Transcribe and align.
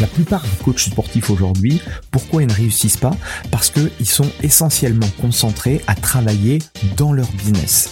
La 0.00 0.06
plupart 0.06 0.42
des 0.42 0.64
coachs 0.64 0.80
sportifs 0.80 1.28
aujourd'hui, 1.28 1.80
pourquoi 2.10 2.42
ils 2.42 2.48
ne 2.48 2.54
réussissent 2.54 2.96
pas? 2.96 3.14
Parce 3.50 3.70
qu'ils 3.70 4.06
sont 4.06 4.30
essentiellement 4.42 5.08
concentrés 5.20 5.82
à 5.86 5.94
travailler 5.94 6.60
dans 6.96 7.12
leur 7.12 7.30
business. 7.32 7.90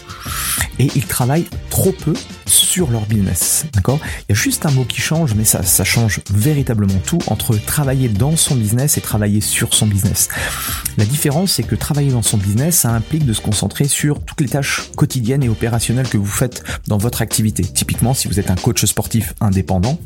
Et 0.78 0.88
ils 0.94 1.04
travaillent 1.04 1.48
trop 1.68 1.92
peu 1.92 2.14
sur 2.46 2.90
leur 2.90 3.04
business. 3.06 3.66
Il 3.74 3.92
y 4.28 4.32
a 4.32 4.34
juste 4.34 4.64
un 4.64 4.70
mot 4.70 4.84
qui 4.84 5.00
change, 5.00 5.34
mais 5.34 5.44
ça, 5.44 5.62
ça 5.62 5.84
change 5.84 6.20
véritablement 6.30 6.98
tout 7.04 7.18
entre 7.26 7.56
travailler 7.56 8.08
dans 8.08 8.36
son 8.36 8.54
business 8.54 8.96
et 8.96 9.00
travailler 9.00 9.40
sur 9.40 9.74
son 9.74 9.86
business. 9.86 10.28
La 10.96 11.04
différence, 11.04 11.52
c'est 11.52 11.62
que 11.62 11.74
travailler 11.74 12.12
dans 12.12 12.22
son 12.22 12.38
business, 12.38 12.78
ça 12.78 12.90
implique 12.90 13.26
de 13.26 13.32
se 13.32 13.40
concentrer 13.40 13.86
sur 13.86 14.22
toutes 14.24 14.40
les 14.40 14.48
tâches 14.48 14.90
quotidiennes 14.96 15.42
et 15.42 15.48
opérationnelles 15.48 16.08
que 16.08 16.16
vous 16.16 16.26
faites 16.26 16.62
dans 16.86 16.98
votre 16.98 17.20
activité. 17.20 17.64
Typiquement, 17.64 18.14
si 18.14 18.28
vous 18.28 18.40
êtes 18.40 18.50
un 18.50 18.56
coach 18.56 18.84
sportif 18.84 19.34
indépendant, 19.40 19.98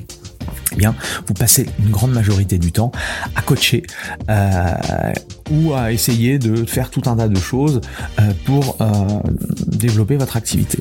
eh 0.73 0.77
bien, 0.77 0.95
vous 1.27 1.35
passez 1.35 1.67
une 1.79 1.91
grande 1.91 2.13
majorité 2.13 2.59
du 2.59 2.73
temps 2.73 2.93
à 3.37 3.43
coacher 3.43 3.83
euh, 4.31 5.13
ou 5.51 5.75
à 5.75 5.93
essayer 5.93 6.39
de 6.39 6.65
faire 6.65 6.91
tout 6.91 7.03
un 7.07 7.17
tas 7.17 7.29
de 7.29 7.39
choses 7.39 7.81
euh, 8.21 8.33
pour 8.45 8.77
euh, 8.81 9.21
développer 9.67 10.17
votre 10.17 10.37
activité. 10.37 10.81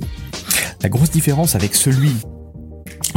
La 0.81 0.89
grosse 0.89 1.11
différence 1.11 1.55
avec 1.55 1.75
celui 1.75 2.11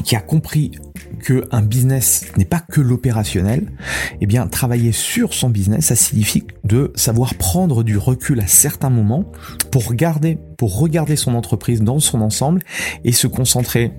qui 0.05 0.17
a 0.17 0.21
compris 0.21 0.73
que 1.21 1.45
un 1.51 1.63
business 1.63 2.27
n'est 2.37 2.45
pas 2.45 2.61
que 2.61 2.81
l'opérationnel, 2.81 3.73
eh 4.21 4.27
bien 4.27 4.47
travailler 4.47 4.93
sur 4.93 5.33
son 5.33 5.49
business, 5.49 5.87
ça 5.87 5.97
signifie 5.97 6.45
de 6.65 6.93
savoir 6.97 7.35
prendre 7.35 7.83
du 7.83 7.97
recul 7.97 8.41
à 8.41 8.47
certains 8.47 8.91
moments 8.91 9.25
pour 9.71 9.87
regarder, 9.87 10.39
pour 10.59 10.79
regarder 10.79 11.17
son 11.17 11.35
entreprise 11.35 11.83
dans 11.83 12.01
son 12.01 12.21
ensemble 12.21 12.63
et 13.05 13.13
se 13.13 13.27
concentrer 13.27 13.93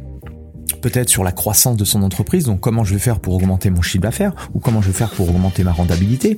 peut-être 0.85 1.09
sur 1.09 1.23
la 1.23 1.31
croissance 1.31 1.77
de 1.77 1.83
son 1.83 2.03
entreprise, 2.03 2.43
donc 2.43 2.59
comment 2.59 2.83
je 2.83 2.93
vais 2.93 2.99
faire 2.99 3.19
pour 3.19 3.33
augmenter 3.33 3.71
mon 3.71 3.81
chiffre 3.81 4.03
d'affaires, 4.03 4.33
ou 4.53 4.59
comment 4.59 4.83
je 4.83 4.87
vais 4.87 4.93
faire 4.93 5.09
pour 5.09 5.27
augmenter 5.27 5.63
ma 5.63 5.71
rentabilité, 5.71 6.37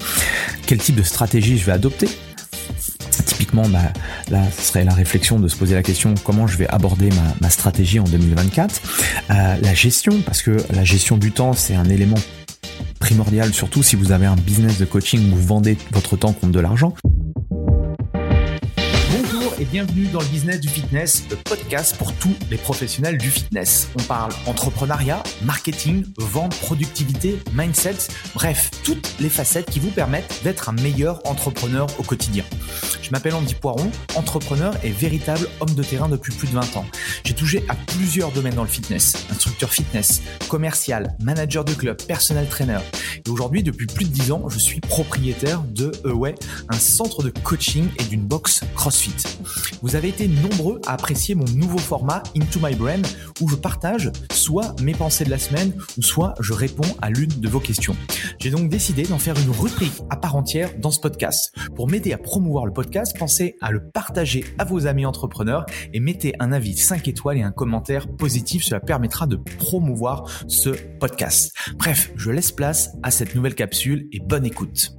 quel 0.66 0.78
type 0.78 0.96
de 0.96 1.04
stratégie 1.04 1.58
je 1.58 1.66
vais 1.66 1.74
adopter. 1.74 2.08
Typiquement, 3.26 3.68
bah, 3.68 3.92
là, 4.32 4.44
ce 4.58 4.62
serait 4.62 4.86
la 4.86 4.94
réflexion 4.94 5.38
de 5.38 5.50
se 5.50 5.58
poser 5.58 5.76
la 5.76 5.84
question 5.84 6.14
comment 6.24 6.48
je 6.48 6.58
vais 6.58 6.68
aborder 6.70 7.10
ma, 7.42 7.50
stratégie 7.50 8.00
en 8.00 8.06
2024. 8.06 8.82
Euh, 9.32 9.58
la 9.62 9.74
gestion, 9.74 10.22
parce 10.26 10.42
que 10.42 10.56
la 10.74 10.86
gestion 10.86 11.18
du 11.18 11.34
temps, 11.34 11.52
c'est 11.52 11.76
un 11.76 11.90
élément 11.90 12.20
primordial, 13.02 13.54
surtout 13.54 13.84
si 13.84 13.98
vous 13.98 14.14
avez 14.14 14.28
un 14.28 14.38
business 14.38 14.78
de 14.78 14.86
coaching 14.86 15.30
où 15.30 15.36
vous 15.36 15.46
vendez 15.46 15.78
votre 15.92 16.16
temps 16.16 16.32
contre 16.32 16.54
de 16.54 16.60
l'argent 16.62 16.94
et 19.60 19.66
bienvenue 19.66 20.06
dans 20.08 20.20
le 20.20 20.26
business 20.28 20.60
du 20.60 20.68
fitness, 20.68 21.24
le 21.30 21.36
podcast 21.36 21.98
pour 21.98 22.14
tous 22.14 22.36
les 22.52 22.58
professionnels 22.58 23.18
du 23.18 23.30
fitness. 23.30 23.88
On 23.98 24.04
parle 24.04 24.32
entrepreneuriat, 24.46 25.24
marketing, 25.44 26.06
vente, 26.18 26.56
productivité, 26.60 27.40
mindset, 27.54 27.96
bref, 28.36 28.70
toutes 28.84 29.16
les 29.20 29.30
facettes 29.30 29.70
qui 29.70 29.80
vous 29.80 29.90
permettent 29.90 30.42
d'être 30.44 30.70
un 30.70 30.74
meilleur 30.74 31.26
entrepreneur 31.26 31.88
au 32.00 32.04
quotidien. 32.04 32.44
Je 33.02 33.12
m'appelle 33.12 33.36
Andy 33.36 33.56
Poiron, 33.56 33.90
entrepreneur 34.16 34.74
et 34.84 34.90
véritable 34.90 35.48
homme 35.60 35.74
de 35.74 35.84
terrain 35.84 36.10
depuis 36.10 36.34
plus 36.34 36.48
de 36.48 36.54
20 36.54 36.78
ans. 36.78 36.86
J'ai 37.24 37.34
touché 37.34 37.64
à 37.70 37.76
plusieurs 37.76 38.32
domaines 38.32 38.56
dans 38.56 38.64
le 38.64 38.70
fitness, 38.70 39.26
instructeur 39.32 39.72
fitness, 39.72 40.22
commercial, 40.50 41.16
manager 41.22 41.64
de 41.64 41.74
club, 41.74 42.02
personnel 42.04 42.48
trainer. 42.48 42.80
Et 43.26 43.30
aujourd'hui, 43.30 43.64
depuis 43.64 43.88
plus 43.88 44.06
de 44.06 44.12
10 44.12 44.32
ans, 44.32 44.50
je 44.50 44.60
suis 44.60 44.82
propriétaire 44.82 45.62
de 45.64 45.92
Away, 46.06 46.36
un 46.70 46.78
centre 46.78 47.24
de 47.24 47.30
coaching 47.30 47.88
et 48.00 48.04
d'une 48.04 48.22
box 48.22 48.62
CrossFit. 48.76 49.16
Vous 49.82 49.96
avez 49.96 50.10
été 50.10 50.28
nombreux 50.28 50.82
à 50.86 50.94
apprécier 50.94 51.36
mon 51.36 51.46
nouveau 51.46 51.78
format 51.78 52.24
Into 52.36 52.60
My 52.62 52.76
Brain 52.76 53.02
où 53.42 53.48
je 53.48 53.56
partage 53.56 54.12
soit 54.32 54.76
mes 54.82 54.94
pensées 54.94 55.26
de 55.26 55.30
la 55.30 55.40
semaine 55.40 55.74
ou 55.98 56.02
soit 56.02 56.34
je 56.40 56.54
réponds 56.54 56.96
à 57.02 57.10
l'une 57.10 57.30
de 57.30 57.48
vos 57.48 57.60
questions. 57.60 57.96
J'ai 58.40 58.50
donc 58.50 58.70
décidé 58.70 59.04
d'en 59.04 59.20
faire 59.20 59.36
une 59.40 59.52
rubrique 59.52 60.02
à 60.10 60.16
part 60.16 60.36
entière 60.36 60.72
dans 60.80 60.92
ce 60.92 61.00
podcast. 61.00 61.54
Pour 61.76 61.88
m'aider 61.88 62.14
à 62.14 62.18
promouvoir 62.18 62.57
le 62.66 62.74
podcast, 62.74 63.16
pensez 63.18 63.56
à 63.62 63.72
le 63.72 63.90
partager 63.90 64.46
à 64.58 64.66
vos 64.66 64.88
amis 64.88 65.06
entrepreneurs 65.06 65.66
et 65.94 66.00
mettez 66.00 66.34
un 66.40 66.52
avis 66.52 66.76
5 66.76 67.08
étoiles 67.08 67.38
et 67.38 67.44
un 67.44 67.52
commentaire 67.52 68.08
positif. 68.08 68.64
Cela 68.64 68.80
permettra 68.80 69.28
de 69.28 69.36
promouvoir 69.36 70.30
ce 70.48 70.70
podcast. 71.00 71.54
Bref, 71.76 72.12
je 72.16 72.32
laisse 72.32 72.52
place 72.52 72.92
à 73.04 73.12
cette 73.12 73.36
nouvelle 73.36 73.56
capsule 73.56 74.08
et 74.12 74.20
bonne 74.20 74.46
écoute. 74.46 74.92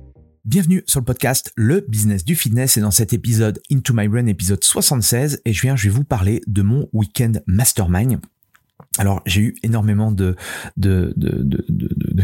Bienvenue 0.44 0.82
sur 0.86 1.00
le 1.00 1.04
podcast 1.04 1.52
Le 1.56 1.84
Business 1.86 2.24
du 2.24 2.34
Fitness 2.34 2.76
et 2.76 2.80
dans 2.80 2.90
cet 2.90 3.12
épisode 3.12 3.60
Into 3.70 3.92
My 3.92 4.08
Brain 4.08 4.26
épisode 4.26 4.64
76 4.64 5.42
et 5.44 5.52
je 5.52 5.60
viens, 5.60 5.76
je 5.76 5.84
vais 5.88 5.94
vous 5.94 6.04
parler 6.04 6.40
de 6.46 6.62
mon 6.62 6.88
week-end 6.92 7.32
mastermind. 7.46 8.20
Alors 8.96 9.20
j'ai 9.26 9.42
eu 9.42 9.54
énormément 9.62 10.10
de, 10.10 10.36
de, 10.76 11.14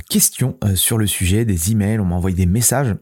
questions 0.09 0.57
euh, 0.65 0.75
sur 0.75 0.97
le 0.97 1.07
sujet, 1.07 1.45
des 1.45 1.73
emails, 1.73 1.99
on 1.99 2.05
m'a 2.05 2.15
envoyé 2.15 2.37
des 2.37 2.47
messages 2.47 2.95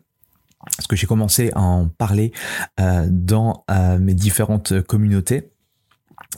parce 0.76 0.86
que 0.86 0.96
j'ai 0.96 1.06
commencé 1.06 1.50
à 1.54 1.60
en 1.60 1.88
parler 1.88 2.32
euh, 2.80 3.06
dans 3.10 3.64
euh, 3.70 3.98
mes 3.98 4.14
différentes 4.14 4.80
communautés. 4.82 5.50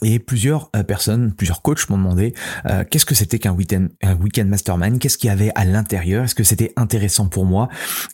Et 0.03 0.19
plusieurs 0.19 0.71
euh, 0.75 0.83
personnes, 0.83 1.33
plusieurs 1.35 1.63
coachs 1.63 1.89
m'ont 1.89 1.99
demandé 1.99 2.35
euh, 2.67 2.85
qu'est-ce 2.91 3.05
que 3.05 3.15
c'était 3.15 3.39
qu'un 3.39 3.53
week-end, 3.53 3.87
un 4.03 4.17
week-end 4.17 4.45
mastermind, 4.47 4.99
qu'est-ce 4.99 5.19
qu'il 5.19 5.29
y 5.29 5.31
avait 5.31 5.53
à 5.55 5.65
l'intérieur, 5.65 6.25
est-ce 6.25 6.35
que 6.35 6.43
c'était 6.43 6.73
intéressant 6.77 7.29
pour 7.29 7.45
moi, 7.45 7.69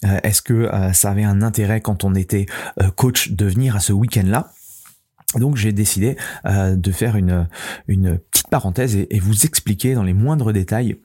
euh, 0.05 0.19
est-ce 0.23 0.43
que 0.43 0.69
ça 0.93 1.11
avait 1.11 1.25
un 1.25 1.43
intérêt 1.43 1.81
quand 1.81 2.05
on 2.05 2.15
était 2.15 2.47
coach 2.97 3.31
de 3.31 3.47
venir 3.47 3.77
à 3.77 3.81
ce 3.81 3.93
week-end-là? 3.93 4.53
Donc 5.37 5.57
j'ai 5.57 5.73
décidé 5.73 6.17
de 6.45 6.93
faire 6.93 7.17
une, 7.17 7.49
une 7.87 8.19
petite 8.19 8.49
parenthèse 8.49 8.97
et, 8.97 9.15
et 9.15 9.21
vous 9.21 9.47
expliquer 9.47 9.95
dans 9.95 10.03
les 10.03 10.15
moindres 10.15 10.53
détails 10.53 11.01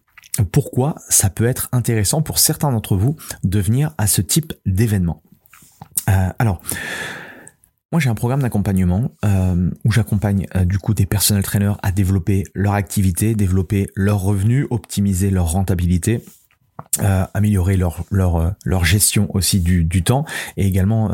pourquoi 0.52 0.96
ça 1.10 1.30
peut 1.30 1.46
être 1.46 1.70
intéressant 1.72 2.22
pour 2.22 2.40
certains 2.40 2.72
d'entre 2.72 2.96
vous 2.96 3.16
de 3.44 3.60
venir 3.60 3.94
à 3.98 4.08
ce 4.08 4.22
type 4.22 4.54
d'événement. 4.66 5.22
alors, 6.08 6.62
moi, 7.96 8.02
j'ai 8.02 8.10
un 8.10 8.16
programme 8.16 8.42
d'accompagnement 8.42 9.12
euh, 9.24 9.70
où 9.86 9.92
j'accompagne 9.94 10.48
euh, 10.54 10.66
du 10.66 10.80
coup 10.80 10.94
des 10.94 11.06
personnel 11.06 11.44
trainers 11.44 11.76
à 11.82 11.94
développer 11.94 12.44
leur 12.54 12.74
activité, 12.74 13.36
développer 13.36 13.88
leurs 13.96 14.20
revenus, 14.20 14.68
optimiser 14.70 15.30
leur 15.30 15.50
rentabilité. 15.52 16.22
Euh, 17.02 17.26
améliorer 17.34 17.78
leur 17.78 18.04
leur 18.12 18.54
leur 18.66 18.84
gestion 18.84 19.34
aussi 19.34 19.62
du, 19.62 19.86
du 19.86 20.04
temps 20.04 20.26
et 20.58 20.68
également 20.68 21.10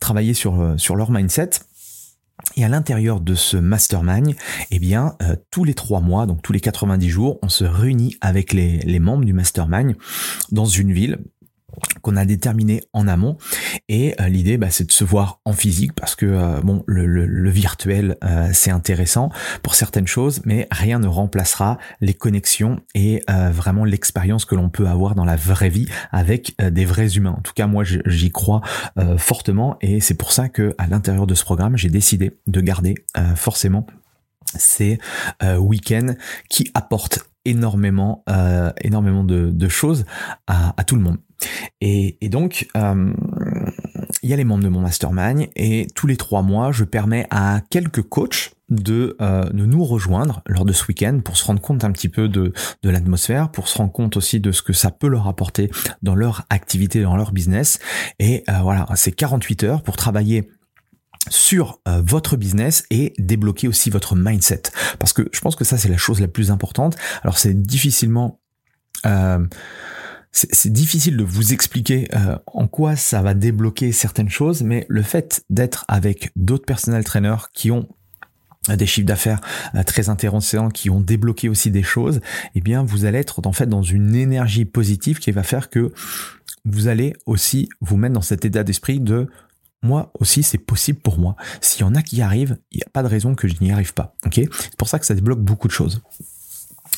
travailler 0.00 0.34
sur 0.34 0.74
sur 0.76 0.96
leur 0.96 1.12
mindset 1.12 1.50
et 2.56 2.64
à 2.64 2.68
l'intérieur 2.68 3.20
de 3.20 3.34
ce 3.34 3.56
mastermind, 3.56 4.34
eh 4.70 4.78
bien, 4.78 5.16
tous 5.50 5.64
les 5.64 5.74
trois 5.74 6.00
mois, 6.00 6.26
donc 6.26 6.42
tous 6.42 6.52
les 6.52 6.60
90 6.60 7.08
jours, 7.08 7.38
on 7.42 7.48
se 7.48 7.64
réunit 7.64 8.16
avec 8.20 8.52
les, 8.52 8.78
les 8.78 8.98
membres 8.98 9.24
du 9.24 9.32
mastermind 9.32 9.96
dans 10.52 10.66
une 10.66 10.92
ville 10.92 11.18
qu'on 12.02 12.16
a 12.16 12.24
déterminé 12.24 12.82
en 12.92 13.08
amont. 13.08 13.36
Et 13.88 14.14
euh, 14.20 14.28
l'idée 14.28 14.58
bah, 14.58 14.70
c'est 14.70 14.86
de 14.86 14.92
se 14.92 15.04
voir 15.04 15.40
en 15.44 15.52
physique 15.52 15.92
parce 15.92 16.14
que 16.14 16.26
euh, 16.26 16.60
bon 16.62 16.82
le, 16.86 17.50
virtuel 17.50 18.16
euh, 18.24 18.50
c'est 18.52 18.70
intéressant 18.70 19.30
pour 19.62 19.74
certaines 19.74 20.06
choses 20.06 20.42
mais 20.44 20.66
rien 20.70 20.98
ne 20.98 21.06
remplacera 21.06 21.78
les 22.00 22.14
connexions 22.14 22.80
et 22.94 23.22
vraiment 23.28 23.84
l'expérience 23.84 24.44
que 24.44 24.54
l'on 24.54 24.68
peut 24.68 24.86
avoir 24.86 25.14
dans 25.14 25.24
la 25.24 25.36
vraie 25.36 25.68
vie 25.68 25.86
avec 26.12 26.54
des 26.60 26.84
vrais 26.84 27.16
humains. 27.16 27.34
En 27.36 27.40
tout 27.40 27.52
cas 27.54 27.66
moi 27.66 27.84
j'y 27.84 28.30
crois 28.30 28.60
fortement 29.16 29.76
et 29.80 30.00
c'est 30.00 30.14
pour 30.14 30.32
ça 30.32 30.48
que 30.48 30.74
à 30.78 30.86
l'intérieur 30.86 31.26
de 31.26 31.34
ce 31.34 31.44
programme 31.44 31.76
j'ai 31.76 31.88
décidé 31.88 32.36
de 32.46 32.60
garder 32.60 32.94
forcément 33.34 33.86
ces 34.56 34.98
week-ends 35.58 36.14
qui 36.48 36.70
apportent 36.74 37.20
énormément 37.48 38.24
énormément 38.80 39.24
de, 39.24 39.68
choses 39.68 40.04
à, 40.46 40.74
à 40.76 40.84
tout 40.84 40.96
le 40.96 41.02
monde 41.02 41.18
et, 41.80 42.16
donc, 42.28 42.68
euh, 42.76 43.12
il 44.22 44.30
y 44.30 44.32
a 44.32 44.36
les 44.36 44.44
membres 44.44 44.64
de 44.64 44.68
mon 44.68 44.80
mastermind 44.80 45.46
et 45.56 45.86
tous 45.94 46.06
les 46.06 46.16
trois 46.16 46.42
mois, 46.42 46.72
je 46.72 46.84
permets 46.84 47.26
à 47.30 47.60
quelques 47.70 48.02
coachs 48.02 48.52
de, 48.68 49.16
euh, 49.20 49.44
de 49.50 49.64
nous 49.64 49.84
rejoindre 49.84 50.42
lors 50.46 50.64
de 50.64 50.72
ce 50.72 50.84
week-end 50.88 51.20
pour 51.24 51.36
se 51.36 51.44
rendre 51.44 51.60
compte 51.60 51.84
un 51.84 51.92
petit 51.92 52.08
peu 52.08 52.28
de, 52.28 52.52
de 52.82 52.90
l'atmosphère, 52.90 53.50
pour 53.50 53.68
se 53.68 53.78
rendre 53.78 53.92
compte 53.92 54.16
aussi 54.16 54.40
de 54.40 54.50
ce 54.50 54.62
que 54.62 54.72
ça 54.72 54.90
peut 54.90 55.06
leur 55.06 55.28
apporter 55.28 55.70
dans 56.02 56.14
leur 56.14 56.44
activité, 56.50 57.02
dans 57.02 57.16
leur 57.16 57.32
business. 57.32 57.78
Et 58.18 58.42
euh, 58.48 58.54
voilà, 58.62 58.86
c'est 58.94 59.12
48 59.12 59.64
heures 59.64 59.82
pour 59.82 59.96
travailler 59.96 60.50
sur 61.28 61.80
euh, 61.88 62.02
votre 62.04 62.36
business 62.36 62.84
et 62.90 63.12
débloquer 63.18 63.68
aussi 63.68 63.90
votre 63.90 64.16
mindset. 64.16 64.62
Parce 64.98 65.12
que 65.12 65.28
je 65.32 65.40
pense 65.40 65.56
que 65.56 65.64
ça, 65.64 65.78
c'est 65.78 65.88
la 65.88 65.96
chose 65.96 66.20
la 66.20 66.28
plus 66.28 66.50
importante. 66.50 66.96
Alors 67.22 67.38
c'est 67.38 67.54
difficilement... 67.54 68.40
Euh, 69.04 69.44
c'est 70.32 70.70
difficile 70.72 71.16
de 71.16 71.24
vous 71.24 71.54
expliquer 71.54 72.08
euh, 72.14 72.36
en 72.48 72.68
quoi 72.68 72.94
ça 72.94 73.22
va 73.22 73.32
débloquer 73.32 73.90
certaines 73.90 74.28
choses, 74.28 74.62
mais 74.62 74.84
le 74.90 75.00
fait 75.00 75.42
d'être 75.48 75.86
avec 75.88 76.30
d'autres 76.36 76.66
personnel 76.66 77.04
trainers 77.04 77.48
qui 77.54 77.70
ont 77.70 77.88
des 78.68 78.84
chiffres 78.84 79.06
d'affaires 79.06 79.40
très 79.86 80.10
intéressants 80.10 80.68
qui 80.68 80.90
ont 80.90 81.00
débloqué 81.00 81.48
aussi 81.48 81.70
des 81.70 81.84
choses, 81.84 82.20
eh 82.54 82.60
bien 82.60 82.82
vous 82.82 83.06
allez 83.06 83.18
être 83.18 83.40
en 83.46 83.52
fait 83.52 83.66
dans 83.66 83.82
une 83.82 84.14
énergie 84.14 84.66
positive 84.66 85.20
qui 85.20 85.30
va 85.30 85.42
faire 85.42 85.70
que 85.70 85.92
vous 86.66 86.88
allez 86.88 87.14
aussi 87.24 87.68
vous 87.80 87.96
mettre 87.96 88.14
dans 88.14 88.20
cet 88.20 88.44
état 88.44 88.64
d'esprit 88.64 89.00
de 89.00 89.28
moi 89.82 90.10
aussi 90.18 90.42
c'est 90.42 90.58
possible 90.58 90.98
pour 91.00 91.18
moi. 91.18 91.36
S'il 91.60 91.82
y 91.82 91.84
en 91.84 91.94
a 91.94 92.02
qui 92.02 92.16
y 92.16 92.22
arrivent, 92.22 92.58
il 92.72 92.76
n'y 92.76 92.82
a 92.82 92.90
pas 92.92 93.02
de 93.02 93.08
raison 93.08 93.34
que 93.34 93.48
je 93.48 93.54
n'y 93.60 93.72
arrive 93.72 93.94
pas. 93.94 94.14
Ok? 94.24 94.40
C'est 94.50 94.76
pour 94.76 94.88
ça 94.88 94.98
que 94.98 95.06
ça 95.06 95.14
débloque 95.14 95.40
beaucoup 95.40 95.68
de 95.68 95.72
choses. 95.72 96.02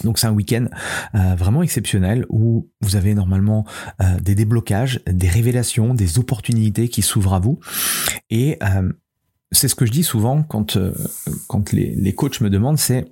Donc 0.04 0.18
c'est 0.18 0.26
un 0.26 0.32
week-end 0.32 0.66
euh, 1.14 1.34
vraiment 1.34 1.62
exceptionnel 1.62 2.24
où 2.28 2.68
vous 2.80 2.96
avez 2.96 3.14
normalement 3.14 3.64
euh, 4.00 4.18
des 4.20 4.34
déblocages, 4.34 5.00
des 5.06 5.28
révélations, 5.28 5.94
des 5.94 6.18
opportunités 6.18 6.88
qui 6.88 7.02
s'ouvrent 7.02 7.34
à 7.34 7.40
vous. 7.40 7.58
Et 8.30 8.58
euh, 8.62 8.92
c'est 9.50 9.68
ce 9.68 9.74
que 9.74 9.86
je 9.86 9.92
dis 9.92 10.04
souvent 10.04 10.42
quand, 10.42 10.78
quand 11.46 11.72
les, 11.72 11.94
les 11.96 12.14
coachs 12.14 12.40
me 12.40 12.50
demandent, 12.50 12.78
c'est 12.78 13.08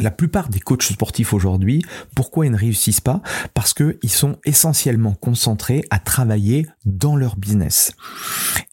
la 0.00 0.10
plupart 0.10 0.48
des 0.48 0.60
coachs 0.60 0.82
sportifs 0.82 1.32
aujourd'hui, 1.32 1.84
pourquoi 2.14 2.46
ils 2.46 2.52
ne 2.52 2.56
réussissent 2.56 3.00
pas? 3.00 3.22
Parce 3.54 3.74
qu'ils 3.74 4.10
sont 4.10 4.38
essentiellement 4.44 5.14
concentrés 5.14 5.84
à 5.90 5.98
travailler 5.98 6.66
dans 6.84 7.16
leur 7.16 7.36
business. 7.36 7.92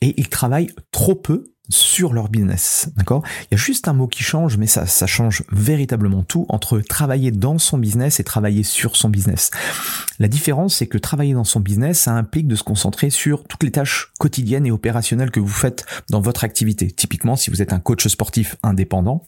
Et 0.02 0.20
ils 0.20 0.30
travaillent 0.30 0.72
trop 0.92 1.16
peu 1.16 1.52
sur 1.70 2.12
leur 2.12 2.28
business, 2.28 2.90
d'accord? 2.98 3.24
Il 3.44 3.48
y 3.52 3.56
a 3.56 3.58
juste 3.58 3.88
un 3.88 3.94
mot 3.94 4.08
qui 4.08 4.24
change, 4.24 4.58
mais 4.58 4.68
ça, 4.68 4.86
ça 4.86 5.08
change 5.08 5.44
véritablement 5.52 6.24
tout 6.24 6.46
entre 6.50 6.80
travailler 6.80 7.32
dans 7.32 7.58
son 7.58 7.78
business 7.78 8.20
et 8.20 8.24
travailler 8.24 8.64
sur 8.64 8.98
son 8.98 9.10
business. 9.10 9.52
La 10.20 10.28
différence, 10.28 10.76
c'est 10.76 10.88
que 10.88 10.98
travailler 10.98 11.34
dans 11.34 11.46
son 11.46 11.62
business, 11.62 12.02
ça 12.02 12.14
implique 12.14 12.48
de 12.48 12.56
se 12.56 12.64
concentrer 12.64 13.10
sur 13.10 13.46
toutes 13.46 13.64
les 13.64 13.72
tâches 13.72 14.12
quotidiennes 14.20 14.66
et 14.66 14.72
opérationnelles 14.72 15.32
que 15.32 15.40
vous 15.40 15.48
faites 15.48 15.86
dans 16.10 16.20
votre 16.20 16.44
activité. 16.44 16.92
Typiquement, 16.92 17.36
si 17.36 17.50
vous 17.50 17.62
êtes 17.62 17.74
un 17.74 17.80
coach 17.80 18.06
sportif 18.08 18.58
indépendant, 18.64 19.24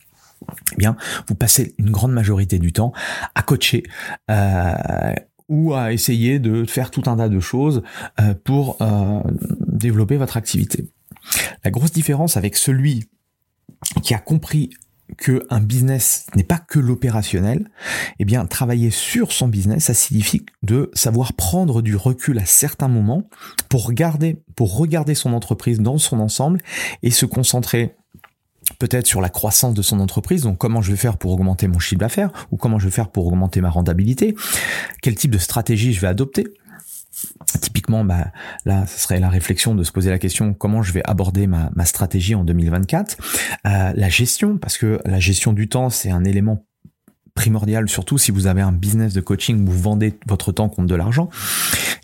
eh 0.74 0.76
bien, 0.76 0.96
vous 1.28 1.36
passez 1.36 1.76
une 1.78 1.92
grande 1.92 2.14
majorité 2.14 2.60
du 2.60 2.74
temps 2.74 2.94
à 3.36 3.42
coacher 3.42 3.84
euh, 4.30 5.14
ou 5.50 5.74
à 5.74 5.94
essayer 5.94 6.40
de 6.40 6.66
faire 6.66 6.92
tout 6.92 7.04
un 7.06 7.18
tas 7.18 7.30
de 7.30 7.40
choses 7.40 7.84
euh, 8.20 8.34
pour 8.44 8.78
euh, 8.82 9.22
développer 9.68 10.18
votre 10.18 10.38
activité. 10.38 10.90
La 11.64 11.72
grosse 11.72 11.92
différence 11.92 12.38
avec 12.38 12.56
celui 12.56 13.10
qui 14.02 14.14
a 14.14 14.20
compris 14.20 14.72
que 15.18 15.46
un 15.50 15.60
business 15.60 16.26
n'est 16.36 16.44
pas 16.44 16.58
que 16.58 16.80
l'opérationnel, 16.80 17.70
eh 18.20 18.26
bien 18.26 18.46
travailler 18.46 18.90
sur 18.90 19.32
son 19.32 19.48
business, 19.48 19.86
ça 19.86 19.94
signifie 19.94 20.46
de 20.64 20.90
savoir 20.94 21.34
prendre 21.34 21.82
du 21.82 21.96
recul 21.96 22.40
à 22.40 22.46
certains 22.46 22.88
moments 22.88 23.30
pour 23.70 23.86
regarder, 23.86 24.42
pour 24.56 24.78
regarder 24.78 25.14
son 25.14 25.34
entreprise 25.34 25.80
dans 25.80 25.98
son 25.98 26.20
ensemble 26.20 26.62
et 27.04 27.12
se 27.12 27.26
concentrer 27.26 27.96
peut-être 28.80 29.08
sur 29.08 29.22
la 29.22 29.30
croissance 29.30 29.74
de 29.74 29.82
son 29.82 30.00
entreprise, 30.00 30.44
donc 30.44 30.58
comment 30.58 30.82
je 30.82 30.92
vais 30.92 30.98
faire 30.98 31.18
pour 31.18 31.32
augmenter 31.32 31.68
mon 31.68 31.80
chiffre 31.80 32.00
d'affaires, 32.00 32.32
ou 32.52 32.58
comment 32.58 32.80
je 32.80 32.86
vais 32.86 32.92
faire 32.92 33.10
pour 33.10 33.28
augmenter 33.28 33.62
ma 33.62 33.70
rentabilité, 33.70 34.36
quel 35.02 35.16
type 35.16 35.32
de 35.32 35.38
stratégie 35.38 35.94
je 35.94 36.02
vais 36.02 36.08
adopter. 36.08 36.46
Typiquement, 37.62 38.04
bah, 38.04 38.32
là, 38.66 38.86
ce 38.88 39.00
serait 39.00 39.20
la 39.20 39.30
réflexion 39.30 39.76
de 39.76 39.84
se 39.84 39.92
poser 39.92 40.10
la 40.10 40.20
question 40.20 40.54
comment 40.54 40.84
je 40.84 40.92
vais 40.92 41.02
aborder 41.06 41.48
ma, 41.48 41.70
stratégie 41.86 42.36
en 42.36 42.44
2024. 42.44 43.18
Euh, 43.66 43.94
la 43.96 44.10
gestion, 44.10 44.58
parce 44.58 44.78
que 44.78 45.00
la 45.06 45.20
gestion 45.20 45.54
du 45.54 45.70
temps, 45.70 45.90
c'est 45.90 46.12
un 46.12 46.24
élément 46.24 46.66
primordial, 47.36 47.90
surtout 47.90 48.18
si 48.18 48.32
vous 48.32 48.48
avez 48.48 48.62
un 48.62 48.72
business 48.72 49.14
de 49.14 49.22
coaching 49.22 49.66
vous 49.66 49.78
vendez 49.78 50.14
votre 50.28 50.52
temps 50.52 50.70
contre 50.70 50.88
de 50.88 50.96
l'argent. 50.96 51.30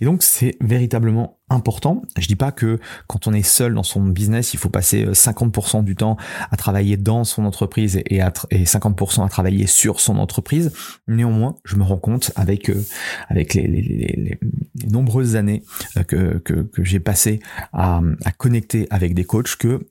Et 0.02 0.06
donc 0.06 0.24
c'est 0.24 0.56
véritablement 0.62 1.40
important. 1.50 2.04
Je 2.18 2.28
dis 2.28 2.36
pas 2.36 2.52
que 2.52 2.80
quand 3.08 3.28
on 3.28 3.34
est 3.34 3.44
seul 3.44 3.74
dans 3.74 3.84
son 3.84 4.02
business, 4.02 4.54
il 4.54 4.58
faut 4.58 4.70
passer 4.70 5.06
50% 5.06 5.80
euh, 5.80 5.82
du 5.82 5.96
temps 5.96 6.18
à 6.52 6.58
travailler 6.58 6.98
dans 6.98 7.24
son 7.24 7.46
entreprise 7.46 7.98
et, 8.06 8.22
et 8.52 8.64
50% 8.64 9.26
à 9.26 9.30
travailler 9.30 9.68
sur 9.68 10.00
son 10.00 10.18
entreprise. 10.18 10.72
Néanmoins, 11.08 11.56
je 11.66 11.76
me 11.76 11.84
rends 11.84 11.98
compte 11.98 12.32
avec 12.36 12.70
euh, 12.70 12.84
avec 13.28 13.54
les, 13.54 13.68
les, 13.68 13.82
les, 13.82 14.40
nombreuses 14.90 15.36
années 15.36 15.64
euh, 15.98 16.04
que, 16.04 16.38
que, 16.40 16.54
que 16.54 16.84
j'ai 16.84 17.00
passé 17.00 17.40
à, 17.74 18.02
à 18.24 18.32
connecter 18.32 18.88
avec 18.90 19.14
des 19.14 19.26
coachs 19.26 19.56
que 19.56 19.88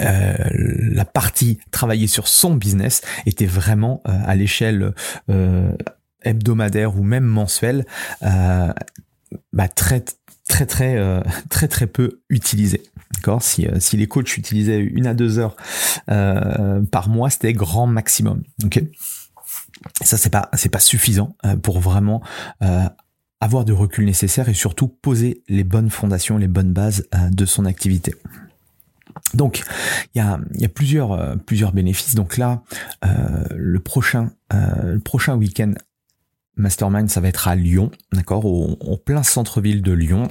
euh, 0.00 0.34
la 0.50 1.04
partie 1.04 1.60
travailler 1.70 2.08
sur 2.08 2.26
son 2.26 2.54
business 2.54 3.02
était 3.26 3.46
vraiment 3.46 4.02
à 4.04 4.34
l'échelle 4.34 4.92
hebdomadaire 6.22 6.96
ou 6.96 7.04
même 7.04 7.24
mensuelle 7.24 7.84
bah, 9.52 9.68
très 9.68 10.04
très 10.48 10.66
très 10.66 11.22
très 11.48 11.68
très 11.68 11.86
peu 11.86 12.20
utilisée. 12.28 12.82
D'accord? 13.14 13.42
Si, 13.42 13.66
si 13.78 13.96
les 13.96 14.06
coachs 14.06 14.36
utilisaient 14.36 14.80
une 14.80 15.06
à 15.06 15.14
deux 15.14 15.38
heures 15.38 15.56
par 16.06 17.08
mois, 17.08 17.30
c'était 17.30 17.52
grand 17.52 17.86
maximum. 17.86 18.42
Ok? 18.64 18.82
Ça 20.02 20.16
c'est 20.16 20.30
pas 20.30 20.48
c'est 20.54 20.68
pas 20.68 20.80
suffisant 20.80 21.36
pour 21.62 21.80
vraiment 21.80 22.22
avoir 23.40 23.64
de 23.64 23.72
recul 23.72 24.04
nécessaire 24.04 24.48
et 24.48 24.54
surtout 24.54 24.88
poser 24.88 25.42
les 25.48 25.64
bonnes 25.64 25.90
fondations, 25.90 26.38
les 26.38 26.48
bonnes 26.48 26.72
bases 26.72 27.06
de 27.30 27.44
son 27.44 27.64
activité. 27.64 28.14
Donc, 29.34 29.62
il 30.14 30.18
y 30.18 30.20
a, 30.20 30.40
y 30.54 30.64
a 30.64 30.68
plusieurs, 30.68 31.12
euh, 31.12 31.36
plusieurs 31.36 31.72
bénéfices. 31.72 32.14
Donc 32.14 32.36
là, 32.36 32.62
euh, 33.04 33.44
le 33.54 33.80
prochain, 33.80 34.30
euh, 34.52 34.94
le 34.94 35.00
prochain 35.00 35.36
week-end 35.36 35.72
Mastermind, 36.56 37.08
ça 37.08 37.20
va 37.20 37.28
être 37.28 37.48
à 37.48 37.54
Lyon, 37.54 37.90
d'accord, 38.12 38.44
au, 38.44 38.96
plein 38.96 39.22
centre-ville 39.22 39.82
de 39.82 39.92
Lyon. 39.92 40.28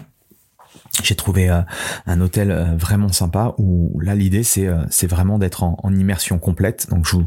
J'ai 1.03 1.15
trouvé 1.15 1.49
un 1.49 2.21
hôtel 2.21 2.75
vraiment 2.77 3.11
sympa 3.11 3.55
où 3.57 3.99
là 4.01 4.13
l'idée 4.15 4.43
c'est 4.43 4.69
c'est 4.89 5.07
vraiment 5.07 5.39
d'être 5.39 5.63
en, 5.63 5.93
immersion 5.93 6.37
complète. 6.37 6.89
Donc 6.89 7.05
je, 7.05 7.17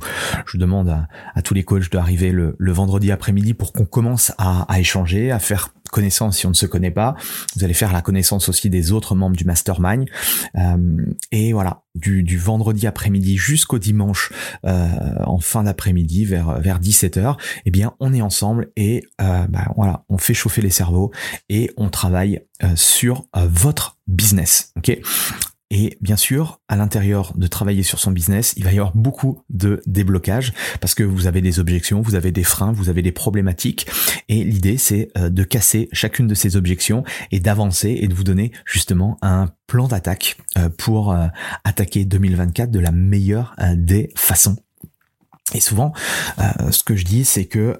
je 0.46 0.58
demande 0.58 0.88
à, 1.34 1.42
tous 1.42 1.54
les 1.54 1.64
coachs 1.64 1.90
d'arriver 1.90 2.30
le, 2.30 2.56
le 2.58 2.72
vendredi 2.72 3.10
après-midi 3.10 3.52
pour 3.52 3.72
qu'on 3.72 3.84
commence 3.84 4.32
à 4.38 4.66
échanger, 4.78 5.30
à 5.30 5.38
faire 5.38 5.74
connaissance 5.94 6.38
si 6.38 6.46
on 6.46 6.50
ne 6.50 6.54
se 6.54 6.66
connaît 6.66 6.90
pas. 6.90 7.14
Vous 7.56 7.64
allez 7.64 7.72
faire 7.72 7.92
la 7.92 8.02
connaissance 8.02 8.48
aussi 8.48 8.68
des 8.68 8.90
autres 8.90 9.14
membres 9.14 9.36
du 9.36 9.44
mastermind. 9.44 10.06
Euh, 10.56 11.06
et 11.30 11.52
voilà, 11.52 11.82
du, 11.94 12.36
vendredi 12.36 12.88
après-midi 12.88 13.36
jusqu'au 13.36 13.78
dimanche 13.78 14.32
euh, 14.66 14.88
en 15.24 15.38
fin 15.38 15.62
d'après-midi 15.62 16.24
vers 16.24 16.60
vers 16.60 16.80
17h, 16.80 17.36
eh 17.64 17.70
bien 17.70 17.92
on 18.00 18.12
est 18.12 18.22
ensemble 18.22 18.72
et 18.76 19.04
euh, 19.20 19.46
bah, 19.46 19.72
voilà, 19.76 20.04
on 20.08 20.18
fait 20.18 20.34
chauffer 20.34 20.62
les 20.62 20.70
cerveaux 20.70 21.12
et 21.48 21.70
on 21.76 21.88
travaille 21.88 22.40
sur 22.74 23.24
votre 23.34 23.98
business. 24.06 24.72
Ok, 24.76 24.98
et 25.76 25.98
bien 26.00 26.16
sûr, 26.16 26.60
à 26.68 26.76
l'intérieur 26.76 27.32
de 27.36 27.48
travailler 27.48 27.82
sur 27.82 27.98
son 27.98 28.12
business, 28.12 28.54
il 28.56 28.62
va 28.62 28.72
y 28.72 28.78
avoir 28.78 28.94
beaucoup 28.94 29.42
de 29.50 29.82
déblocage 29.86 30.52
parce 30.80 30.94
que 30.94 31.02
vous 31.02 31.26
avez 31.26 31.40
des 31.40 31.58
objections, 31.58 32.00
vous 32.00 32.14
avez 32.14 32.30
des 32.30 32.44
freins, 32.44 32.70
vous 32.70 32.90
avez 32.90 33.02
des 33.02 33.10
problématiques. 33.10 33.88
Et 34.28 34.44
l'idée, 34.44 34.78
c'est 34.78 35.10
euh, 35.18 35.30
de 35.30 35.42
casser 35.42 35.88
chacune 35.90 36.28
de 36.28 36.36
ces 36.36 36.54
objections 36.54 37.02
et 37.32 37.40
d'avancer 37.40 37.98
et 38.00 38.06
de 38.06 38.14
vous 38.14 38.22
donner 38.22 38.52
justement 38.64 39.18
un 39.20 39.48
plan 39.66 39.88
d'attaque 39.88 40.36
euh, 40.56 40.68
pour 40.68 41.10
euh, 41.10 41.26
attaquer 41.64 42.04
2024 42.04 42.70
de 42.70 42.78
la 42.78 42.92
meilleure 42.92 43.56
des 43.74 44.10
façons. 44.14 44.56
Et 45.54 45.60
souvent, 45.60 45.92
ce 46.70 46.84
que 46.84 46.94
je 46.94 47.04
dis, 47.04 47.24
c'est 47.24 47.46
que 47.46 47.78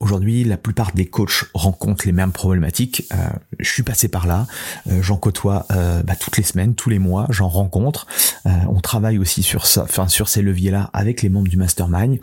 Aujourd'hui, 0.00 0.42
la 0.44 0.58
plupart 0.58 0.92
des 0.92 1.06
coachs 1.06 1.44
rencontrent 1.54 2.04
les 2.04 2.12
mêmes 2.12 2.32
problématiques. 2.32 3.04
Euh, 3.14 3.28
je 3.60 3.70
suis 3.70 3.84
passé 3.84 4.08
par 4.08 4.26
là, 4.26 4.46
euh, 4.88 5.00
j'en 5.00 5.16
côtoie 5.16 5.66
euh, 5.70 6.02
bah, 6.02 6.16
toutes 6.16 6.36
les 6.36 6.42
semaines, 6.42 6.74
tous 6.74 6.90
les 6.90 6.98
mois, 6.98 7.26
j'en 7.30 7.48
rencontre. 7.48 8.06
on 8.44 8.80
travaille 8.80 9.18
aussi 9.18 9.42
sur 9.42 9.66
ça, 9.66 9.84
enfin 9.84 10.08
sur 10.08 10.28
ces 10.28 10.42
leviers-là 10.42 10.90
avec 10.92 11.22
les 11.22 11.28
membres 11.28 11.48
du 11.48 11.56
mastermind. 11.56 12.18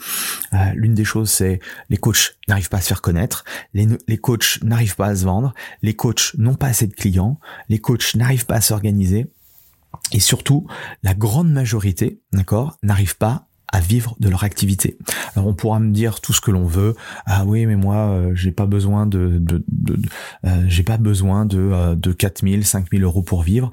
L'une 0.75 0.93
des 0.93 1.05
choses, 1.05 1.31
c'est 1.31 1.59
les 1.89 1.97
coachs 1.97 2.35
n'arrivent 2.47 2.69
pas 2.69 2.77
à 2.77 2.81
se 2.81 2.89
faire 2.89 3.01
connaître, 3.01 3.45
les, 3.73 3.87
les 4.07 4.17
coachs 4.17 4.59
n'arrivent 4.61 4.95
pas 4.95 5.07
à 5.07 5.15
se 5.15 5.23
vendre, 5.23 5.53
les 5.81 5.95
coachs 5.95 6.35
n'ont 6.37 6.55
pas 6.55 6.67
assez 6.67 6.87
de 6.87 6.93
clients, 6.93 7.39
les 7.69 7.79
coachs 7.79 8.15
n'arrivent 8.15 8.45
pas 8.45 8.55
à 8.55 8.61
s'organiser. 8.61 9.27
Et 10.11 10.19
surtout, 10.19 10.67
la 11.03 11.13
grande 11.13 11.51
majorité, 11.51 12.21
d'accord, 12.33 12.77
n'arrive 12.83 13.17
pas 13.17 13.47
à 13.71 13.79
vivre 13.79 14.15
de 14.19 14.29
leur 14.29 14.43
activité. 14.43 14.97
Alors 15.35 15.47
on 15.47 15.53
pourra 15.53 15.79
me 15.79 15.91
dire 15.91 16.21
tout 16.21 16.33
ce 16.33 16.41
que 16.41 16.51
l'on 16.51 16.65
veut. 16.65 16.95
Ah 17.25 17.43
oui, 17.45 17.65
mais 17.65 17.75
moi 17.75 17.95
euh, 17.95 18.31
j'ai 18.35 18.51
pas 18.51 18.65
besoin 18.65 19.05
de, 19.05 19.37
de, 19.39 19.63
euh, 20.45 20.63
j'ai 20.67 20.83
pas 20.83 20.97
besoin 20.97 21.45
de 21.45 21.59
euh, 21.59 21.95
de 21.95 22.11
4000, 22.11 22.65
5000 22.65 23.03
euros 23.03 23.21
pour 23.21 23.43
vivre. 23.43 23.71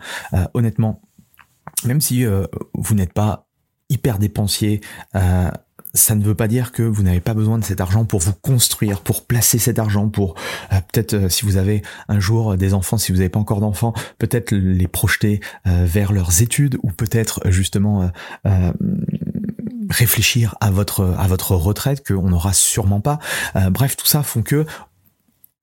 honnêtement, 0.55 1.03
même 1.85 2.01
si 2.01 2.25
vous 2.75 2.95
n'êtes 2.95 3.13
pas 3.13 3.47
hyper 3.89 4.19
dépensier, 4.19 4.81
ça 5.95 6.15
ne 6.15 6.23
veut 6.23 6.35
pas 6.35 6.49
dire 6.49 6.73
que 6.73 6.83
vous 6.83 7.03
n'avez 7.03 7.21
pas 7.21 7.35
besoin 7.35 7.59
de 7.59 7.65
cet 7.65 7.81
argent 7.81 8.05
pour 8.05 8.21
vous 8.21 8.33
construire, 8.33 9.01
pour 9.01 9.27
placer 9.27 9.59
cet 9.59 9.79
argent, 9.79 10.09
pour 10.09 10.35
peut-être 10.71 11.31
si 11.31 11.45
vous 11.45 11.57
avez 11.57 11.83
un 12.09 12.21
jour 12.21 12.57
des 12.57 12.75
enfants, 12.75 12.99
si 12.99 13.13
vous 13.13 13.19
n'avez 13.19 13.29
pas 13.29 13.41
encore 13.41 13.61
d'enfants, 13.61 13.95
peut-être 14.19 14.53
les 14.53 14.89
projeter 14.89 15.41
vers 15.65 16.13
leurs 16.13 16.43
études 16.43 16.79
ou 16.83 16.91
peut-être 16.91 17.41
justement 17.51 18.11
réfléchir 19.91 20.55
à 20.61 20.71
votre 20.71 21.15
à 21.19 21.27
votre 21.27 21.55
retraite 21.55 22.07
qu'on 22.07 22.31
n'aura 22.31 22.53
sûrement 22.53 23.01
pas. 23.01 23.19
Euh, 23.57 23.71
bref, 23.71 23.97
tout 23.97 24.07
ça 24.07 24.23
font 24.23 24.43
que 24.43 24.67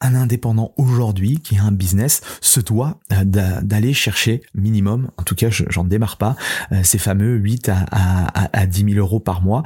un 0.02 0.14
indépendant 0.14 0.74
aujourd'hui 0.78 1.40
qui 1.40 1.58
a 1.58 1.64
un 1.64 1.72
business 1.72 2.22
se 2.42 2.60
doit 2.60 3.00
euh, 3.14 3.24
d'aller 3.24 3.94
chercher 3.94 4.42
minimum, 4.54 5.10
en 5.18 5.24
tout 5.24 5.36
cas 5.36 5.48
j'en 5.50 5.84
démarre 5.84 6.18
pas, 6.18 6.36
euh, 6.72 6.82
ces 6.84 6.98
fameux 6.98 7.36
8 7.36 7.70
à, 7.70 7.86
à, 7.92 8.50
à 8.60 8.66
10 8.66 8.94
000 8.94 9.00
euros 9.00 9.20
par 9.20 9.42
mois 9.42 9.64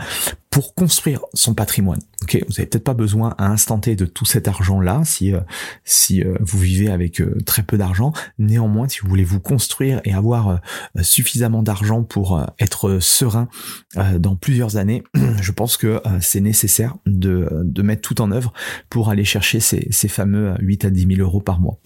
pour 0.50 0.74
construire 0.74 1.22
son 1.34 1.54
patrimoine. 1.54 2.00
Ok, 2.24 2.44
vous 2.48 2.60
avez 2.60 2.66
peut-être 2.66 2.84
pas 2.84 2.94
besoin 2.94 3.36
à 3.38 3.48
instant 3.48 3.78
de 3.78 4.06
tout 4.06 4.26
cet 4.26 4.48
argent-là 4.48 5.04
si 5.06 5.34
euh, 5.34 5.40
si 5.86 6.24
euh, 6.24 6.36
vous 6.42 6.58
vivez 6.60 6.90
avec 6.90 7.22
euh, 7.22 7.38
très 7.46 7.64
peu 7.64 7.78
d'argent. 7.78 8.14
Néanmoins, 8.40 8.90
si 8.90 9.00
vous 9.02 9.10
voulez 9.10 9.24
vous 9.24 9.40
construire 9.40 10.02
et 10.04 10.14
avoir 10.14 10.60
suffisamment 11.02 11.64
d'argent 11.64 12.04
pour 12.04 12.46
être 12.60 13.00
serein 13.00 13.48
dans 14.18 14.36
plusieurs 14.36 14.78
années, 14.78 15.04
je 15.42 15.52
pense 15.52 15.78
que 15.78 16.02
c'est 16.20 16.42
nécessaire 16.42 16.96
de, 17.06 17.50
de 17.64 17.82
mettre 17.82 18.02
tout 18.02 18.22
en 18.22 18.32
œuvre 18.32 18.54
pour 18.90 19.10
aller 19.10 19.26
chercher 19.26 19.60
ces, 19.60 19.88
ces 19.92 20.08
fameux 20.08 20.56
8 20.60 20.86
à 20.86 20.90
10 20.90 21.16
000 21.16 21.22
euros 21.22 21.42
par 21.42 21.60
mois. 21.60 21.80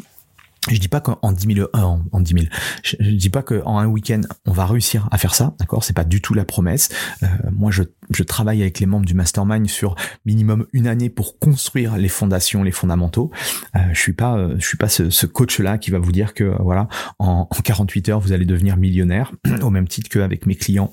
Je 0.70 0.78
dis 0.78 0.88
pas 0.88 1.02
qu'en 1.02 1.32
10 1.32 1.56
000, 1.56 1.68
en, 1.74 2.02
en 2.12 2.20
10 2.20 2.34
000, 2.34 2.46
je, 2.84 2.96
dis 2.98 3.30
pas 3.30 3.42
qu'en 3.42 3.80
un 3.80 3.88
week-end 3.88 4.22
on 4.46 4.52
va 4.52 4.66
réussir 4.66 5.08
à 5.12 5.18
faire 5.18 5.36
ça, 5.36 5.54
d'accord? 5.60 5.84
C'est 5.84 5.94
pas 5.94 6.04
du 6.04 6.22
tout 6.22 6.34
la 6.34 6.46
promesse. 6.46 6.90
Euh, 7.24 7.28
moi, 7.52 7.72
je, 7.72 7.84
je, 8.12 8.24
travaille 8.24 8.62
avec 8.62 8.80
les 8.80 8.86
membres 8.86 9.06
du 9.06 9.14
mastermind 9.14 9.68
sur 9.70 9.96
minimum 10.26 10.66
une 10.74 10.88
année 10.88 11.10
pour 11.10 11.40
construire 11.40 11.98
les 11.98 12.08
fondations, 12.08 12.64
les 12.64 12.72
fondamentaux. 12.72 13.32
Euh, 13.76 13.80
je 13.92 14.00
suis 14.00 14.14
pas, 14.14 14.38
euh, 14.38 14.56
je 14.58 14.66
suis 14.66 14.78
pas 14.78 14.90
ce, 14.90 15.10
ce 15.10 15.26
coach-là 15.26 15.78
qui 15.78 15.92
va 15.92 16.00
vous 16.00 16.12
dire 16.12 16.34
que 16.34 16.56
voilà, 16.62 16.88
en, 17.20 17.48
en 17.50 17.62
48 17.62 18.10
heures 18.10 18.20
vous 18.20 18.32
allez 18.32 18.46
devenir 18.46 18.78
millionnaire, 18.78 19.34
au 19.62 19.70
même 19.70 19.88
titre 19.88 20.10
qu'avec 20.10 20.46
mes 20.46 20.56
clients 20.56 20.92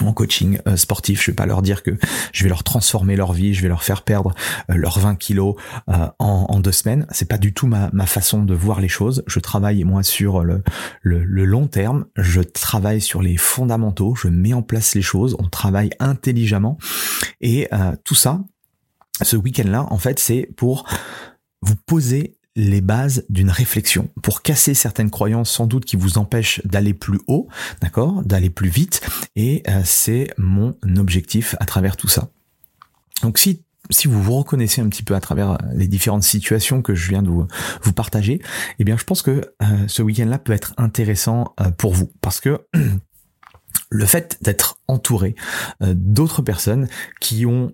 en 0.00 0.12
coaching 0.12 0.58
euh, 0.66 0.76
sportif, 0.76 1.22
je 1.22 1.30
vais 1.30 1.34
pas 1.34 1.46
leur 1.46 1.62
dire 1.62 1.82
que 1.82 1.92
je 2.32 2.42
vais 2.42 2.48
leur 2.48 2.64
transformer 2.64 3.16
leur 3.16 3.32
vie, 3.32 3.54
je 3.54 3.62
vais 3.62 3.68
leur 3.68 3.82
faire 3.82 4.02
perdre 4.02 4.34
euh, 4.70 4.74
leurs 4.74 4.98
20 4.98 5.16
kilos 5.16 5.56
euh, 5.88 6.08
en, 6.18 6.60
deux 6.60 6.72
semaines. 6.72 7.06
C'est 7.10 7.28
pas 7.28 7.38
du 7.38 7.54
tout 7.54 7.66
ma, 7.66 7.90
façon 8.06 8.42
de 8.42 8.54
voir 8.54 8.80
les 8.80 8.88
choses. 8.88 9.22
Je 9.26 9.38
travaille 9.38 9.82
moi 9.84 10.02
sur 10.02 10.42
le, 10.42 10.62
le, 11.02 11.44
long 11.44 11.68
terme. 11.68 12.04
Je 12.16 12.40
travaille 12.42 13.00
sur 13.00 13.22
les 13.22 13.36
fondamentaux. 13.36 14.14
Je 14.14 14.28
mets 14.28 14.52
en 14.52 14.62
place 14.62 14.94
les 14.94 15.02
choses. 15.02 15.36
On 15.38 15.48
travaille 15.48 15.90
intelligemment 16.00 16.76
et 17.40 17.68
tout 18.04 18.14
ça. 18.14 18.40
Ce 19.22 19.36
week-end-là, 19.36 19.86
en 19.90 19.96
fait, 19.96 20.18
c'est 20.18 20.50
pour 20.56 20.86
vous 21.62 21.76
poser 21.76 22.36
les 22.60 22.82
bases 22.82 23.24
d'une 23.30 23.48
réflexion 23.48 24.10
pour 24.22 24.42
casser 24.42 24.74
certaines 24.74 25.10
croyances 25.10 25.50
sans 25.50 25.66
doute 25.66 25.86
qui 25.86 25.96
vous 25.96 26.18
empêchent 26.18 26.60
d'aller 26.66 26.92
plus 26.92 27.18
haut, 27.26 27.48
d'accord, 27.80 28.22
d'aller 28.22 28.50
plus 28.50 28.68
vite 28.68 29.00
et 29.34 29.62
euh, 29.66 29.80
c'est 29.82 30.28
mon 30.36 30.76
objectif 30.98 31.56
à 31.58 31.64
travers 31.64 31.96
tout 31.96 32.08
ça. 32.08 32.28
Donc 33.22 33.38
si 33.38 33.64
si 33.88 34.06
vous 34.06 34.22
vous 34.22 34.36
reconnaissez 34.36 34.80
un 34.80 34.88
petit 34.88 35.02
peu 35.02 35.14
à 35.14 35.20
travers 35.20 35.52
euh, 35.52 35.56
les 35.74 35.88
différentes 35.88 36.22
situations 36.22 36.82
que 36.82 36.94
je 36.94 37.08
viens 37.08 37.22
de 37.22 37.30
vous, 37.30 37.48
vous 37.82 37.92
partager, 37.94 38.42
eh 38.78 38.84
bien 38.84 38.98
je 38.98 39.04
pense 39.04 39.22
que 39.22 39.30
euh, 39.62 39.66
ce 39.88 40.02
week-end-là 40.02 40.38
peut 40.38 40.52
être 40.52 40.74
intéressant 40.76 41.54
pour 41.78 41.94
vous 41.94 42.12
parce 42.20 42.40
que 42.40 42.66
le 43.90 44.06
fait 44.06 44.38
d'être 44.42 44.78
entouré 44.86 45.34
d'autres 45.80 46.42
personnes 46.42 46.88
qui 47.20 47.46
ont 47.46 47.72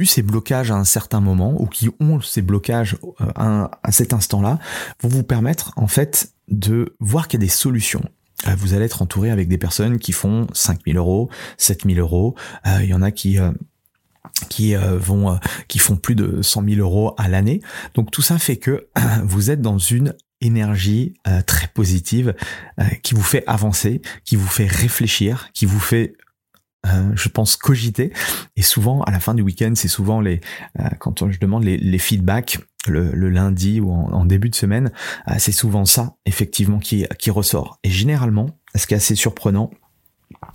eu 0.00 0.06
ces 0.06 0.22
blocages 0.22 0.70
à 0.70 0.74
un 0.74 0.84
certain 0.84 1.20
moment 1.20 1.54
ou 1.60 1.66
qui 1.66 1.90
ont 2.00 2.20
ces 2.20 2.42
blocages 2.42 2.96
euh, 3.20 3.26
à, 3.36 3.92
cet 3.92 4.12
instant-là 4.12 4.58
vont 5.02 5.08
vous 5.08 5.22
permettre 5.22 5.72
en 5.76 5.86
fait 5.86 6.32
de 6.48 6.96
voir 6.98 7.28
qu'il 7.28 7.38
y 7.38 7.44
a 7.44 7.46
des 7.46 7.52
solutions. 7.52 8.02
Euh, 8.48 8.54
vous 8.56 8.72
allez 8.74 8.86
être 8.86 9.02
entouré 9.02 9.30
avec 9.30 9.48
des 9.48 9.58
personnes 9.58 9.98
qui 9.98 10.12
font 10.12 10.46
5000 10.54 10.96
euros, 10.96 11.28
7000 11.58 11.98
euros. 12.00 12.34
Euh, 12.66 12.78
il 12.82 12.88
y 12.88 12.94
en 12.94 13.02
a 13.02 13.10
qui 13.10 13.38
qui 14.48 14.74
vont 14.74 15.38
qui 15.68 15.78
font 15.78 15.96
plus 15.96 16.14
de 16.14 16.40
100 16.40 16.64
000 16.64 16.80
euros 16.80 17.14
à 17.18 17.28
l'année. 17.28 17.60
Donc 17.94 18.10
tout 18.10 18.22
ça 18.22 18.38
fait 18.38 18.56
que 18.56 18.88
vous 19.24 19.50
êtes 19.50 19.60
dans 19.60 19.78
une 19.78 20.14
énergie 20.40 21.14
très 21.46 21.66
positive 21.68 22.34
qui 23.02 23.14
vous 23.14 23.22
fait 23.22 23.44
avancer, 23.46 24.00
qui 24.24 24.36
vous 24.36 24.46
fait 24.46 24.66
réfléchir, 24.66 25.50
qui 25.52 25.66
vous 25.66 25.80
fait 25.80 26.14
euh, 26.86 27.12
je 27.14 27.28
pense 27.28 27.56
cogiter. 27.56 28.12
Et 28.56 28.62
souvent 28.62 29.02
à 29.02 29.10
la 29.10 29.20
fin 29.20 29.34
du 29.34 29.42
week-end 29.42 29.72
c'est 29.74 29.88
souvent 29.88 30.20
les 30.20 30.40
euh, 30.78 30.88
quand 30.98 31.30
je 31.30 31.38
demande 31.38 31.64
les, 31.64 31.76
les 31.76 31.98
feedbacks 31.98 32.58
le, 32.86 33.10
le, 33.12 33.28
lundi 33.28 33.80
ou 33.80 33.92
en, 33.92 34.24
début 34.24 34.48
de 34.48 34.54
semaine 34.54 34.90
euh, 35.28 35.34
c'est 35.38 35.52
souvent 35.52 35.84
ça 35.84 36.14
effectivement 36.24 36.78
qui, 36.78 37.06
qui 37.18 37.30
ressort. 37.30 37.78
Et 37.84 37.90
généralement 37.90 38.46
ce 38.74 38.86
qui 38.86 38.94
est 38.94 38.98
assez 38.98 39.14
surprenant 39.14 39.70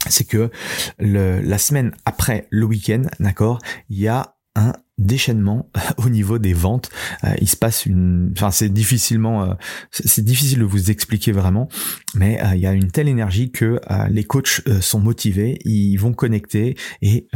c'est 0.07 0.23
que 0.23 0.49
le, 0.97 1.41
la 1.41 1.57
semaine 1.59 1.91
après 2.05 2.47
le 2.49 2.65
week-end 2.65 3.03
d'accord 3.19 3.59
il 3.89 3.99
y 3.99 4.07
a 4.07 4.35
un 4.55 4.73
déchaînement 4.97 5.69
au 5.97 6.09
niveau 6.09 6.39
des 6.39 6.53
ventes. 6.53 6.89
Euh, 7.23 7.33
il 7.41 7.49
se 7.49 7.55
passe 7.55 7.85
une, 7.85 8.31
enfin 8.35 8.51
c'est 8.51 8.69
difficilement, 8.69 9.43
euh, 9.43 9.53
c'est 9.91 10.23
difficile 10.23 10.59
de 10.59 10.65
vous 10.65 10.91
expliquer 10.91 11.31
vraiment, 11.31 11.67
mais 12.13 12.41
euh, 12.41 12.55
il 12.55 12.61
y 12.61 12.67
a 12.67 12.73
une 12.73 12.91
telle 12.91 13.07
énergie 13.07 13.51
que 13.51 13.79
les 14.09 14.23
coachs 14.23 14.61
sont 14.81 14.99
motivés, 14.99 15.59
ils 15.65 15.97
vont 15.97 16.13
connecter 16.13 16.75
et 17.01 17.27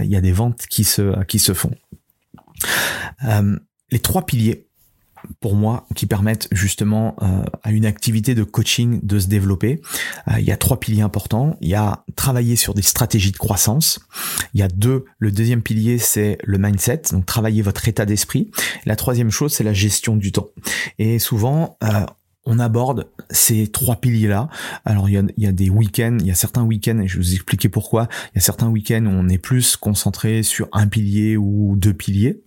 il 0.00 0.08
y 0.08 0.16
a 0.16 0.20
des 0.20 0.32
ventes 0.32 0.66
qui 0.68 0.84
se 0.84 1.22
qui 1.24 1.38
se 1.38 1.54
font. 1.54 1.72
les 3.90 3.98
trois 3.98 4.26
piliers 4.26 4.68
pour 5.40 5.54
moi 5.54 5.86
qui 5.94 6.06
permettent 6.06 6.48
justement 6.52 7.16
euh, 7.22 7.44
à 7.62 7.72
une 7.72 7.86
activité 7.86 8.34
de 8.34 8.44
coaching 8.44 9.00
de 9.02 9.18
se 9.18 9.26
développer. 9.26 9.80
Euh, 10.28 10.38
il 10.38 10.44
y 10.44 10.52
a 10.52 10.56
trois 10.56 10.80
piliers 10.80 11.02
importants. 11.02 11.56
Il 11.60 11.68
y 11.68 11.74
a 11.74 12.04
travailler 12.16 12.56
sur 12.56 12.74
des 12.74 12.82
stratégies 12.82 13.32
de 13.32 13.36
croissance. 13.36 14.00
Il 14.54 14.60
y 14.60 14.62
a 14.62 14.68
deux. 14.68 15.04
Le 15.18 15.30
deuxième 15.30 15.62
pilier 15.62 15.98
c'est 15.98 16.38
le 16.44 16.58
mindset, 16.58 17.02
donc 17.12 17.26
travailler 17.26 17.62
votre 17.62 17.88
état 17.88 18.06
d'esprit. 18.06 18.50
La 18.86 18.96
troisième 18.96 19.30
chose 19.30 19.52
c'est 19.52 19.64
la 19.64 19.74
gestion 19.74 20.16
du 20.16 20.32
temps. 20.32 20.48
Et 20.98 21.18
souvent 21.18 21.76
euh, 21.82 22.06
on 22.44 22.58
aborde 22.58 23.08
ces 23.30 23.68
trois 23.68 23.96
piliers-là. 23.96 24.48
Alors 24.84 25.08
il 25.08 25.12
y 25.12 25.18
a, 25.18 25.22
il 25.36 25.44
y 25.44 25.46
a 25.46 25.52
des 25.52 25.70
week-ends, 25.70 26.16
il 26.20 26.26
y 26.26 26.30
a 26.30 26.34
certains 26.34 26.64
week-ends, 26.64 26.98
et 26.98 27.08
je 27.08 27.18
vais 27.18 27.22
vous 27.22 27.34
expliquer 27.34 27.68
pourquoi, 27.68 28.08
il 28.32 28.36
y 28.36 28.38
a 28.38 28.40
certains 28.40 28.68
week-ends 28.68 29.04
où 29.06 29.10
on 29.10 29.28
est 29.28 29.38
plus 29.38 29.76
concentré 29.76 30.42
sur 30.42 30.68
un 30.72 30.86
pilier 30.86 31.36
ou 31.36 31.76
deux 31.76 31.94
piliers. 31.94 32.42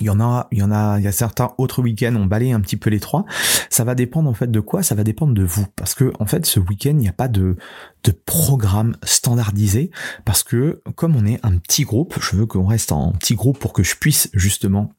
Il 0.00 0.06
y 0.06 0.10
en 0.10 0.20
a, 0.20 0.48
il 0.50 0.58
y 0.58 0.62
en 0.62 0.72
a, 0.72 0.98
il 0.98 1.04
y 1.04 1.08
a 1.08 1.12
certains 1.12 1.52
autres 1.58 1.82
week-ends, 1.82 2.14
on 2.16 2.26
balaye 2.26 2.52
un 2.52 2.60
petit 2.60 2.76
peu 2.76 2.90
les 2.90 3.00
trois. 3.00 3.24
Ça 3.68 3.84
va 3.84 3.94
dépendre 3.94 4.28
en 4.28 4.34
fait 4.34 4.50
de 4.50 4.60
quoi? 4.60 4.82
Ça 4.82 4.94
va 4.94 5.04
dépendre 5.04 5.34
de 5.34 5.44
vous, 5.44 5.66
parce 5.76 5.94
que 5.94 6.12
en 6.18 6.26
fait, 6.26 6.46
ce 6.46 6.60
week-end, 6.60 6.90
il 6.90 6.98
n'y 6.98 7.08
a 7.08 7.12
pas 7.12 7.28
de 7.28 7.56
de 8.02 8.12
programme 8.12 8.96
standardisé, 9.04 9.90
parce 10.24 10.42
que 10.42 10.82
comme 10.94 11.16
on 11.16 11.26
est 11.26 11.38
un 11.44 11.58
petit 11.58 11.84
groupe, 11.84 12.18
je 12.20 12.36
veux 12.36 12.46
qu'on 12.46 12.66
reste 12.66 12.92
en 12.92 13.12
petit 13.12 13.34
groupe 13.34 13.58
pour 13.58 13.72
que 13.72 13.82
je 13.82 13.94
puisse 13.96 14.30
justement 14.32 14.92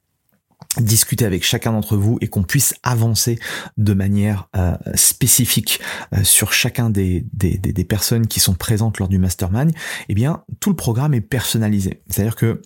discuter 0.77 1.25
avec 1.25 1.43
chacun 1.43 1.74
d'entre 1.74 1.98
vous 1.98 2.17
et 2.22 2.27
qu'on 2.27 2.43
puisse 2.43 2.74
avancer 2.84 3.39
de 3.77 3.93
manière 3.93 4.48
euh, 4.55 4.77
spécifique 4.96 5.81
euh, 6.13 6.24
sur 6.24 6.53
chacun 6.53 6.89
des, 6.89 7.25
des, 7.34 7.58
des, 7.58 7.74
des, 7.74 7.84
personnes 7.84 8.27
qui 8.27 8.39
sont 8.39 8.53
présentes 8.53 9.00
lors 9.00 9.10
du 9.10 9.17
mastermind, 9.17 9.72
eh 10.08 10.13
bien 10.13 10.43
tout 10.60 10.70
le 10.70 10.75
programme 10.75 11.13
est 11.13 11.22
personnalisé. 11.22 12.01
C'est-à-dire 12.08 12.36
que 12.36 12.62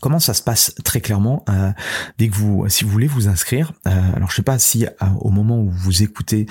Comment 0.00 0.20
ça 0.20 0.32
se 0.32 0.42
passe 0.42 0.74
très 0.84 1.00
clairement 1.00 1.44
euh, 1.48 1.72
dès 2.18 2.28
que 2.28 2.34
vous, 2.34 2.68
si 2.68 2.84
vous 2.84 2.90
voulez 2.90 3.08
vous 3.08 3.28
inscrire. 3.28 3.72
Euh, 3.86 3.90
alors 4.14 4.30
je 4.30 4.36
sais 4.36 4.42
pas 4.42 4.58
si 4.58 4.86
euh, 4.86 4.88
au 5.20 5.30
moment 5.30 5.60
où 5.60 5.70
vous 5.70 6.02
écoutez 6.02 6.46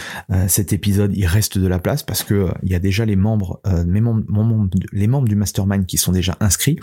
cet 0.47 0.73
épisode, 0.73 1.11
il 1.15 1.25
reste 1.25 1.57
de 1.57 1.67
la 1.67 1.79
place 1.79 2.03
parce 2.03 2.23
que 2.23 2.49
il 2.63 2.69
y 2.69 2.75
a 2.75 2.79
déjà 2.79 3.05
les 3.05 3.15
membres, 3.15 3.61
du 5.25 5.35
mastermind 5.35 5.85
qui 5.85 5.97
sont 5.97 6.11
déjà 6.11 6.37
inscrits 6.39 6.77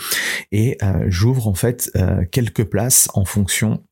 et 0.52 0.78
j'ouvre 1.06 1.48
en 1.48 1.54
fait 1.54 1.90
quelques 2.30 2.64
places 2.64 3.08
en 3.14 3.24
fonction 3.24 3.82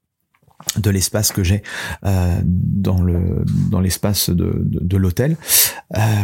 de 0.77 0.91
l'espace 0.91 1.33
que 1.33 1.45
j'ai 1.45 1.63
dans 2.03 3.03
le 3.03 3.45
dans 3.71 3.81
l'espace 3.81 4.31
de, 4.31 4.97
l'hôtel. 4.97 5.37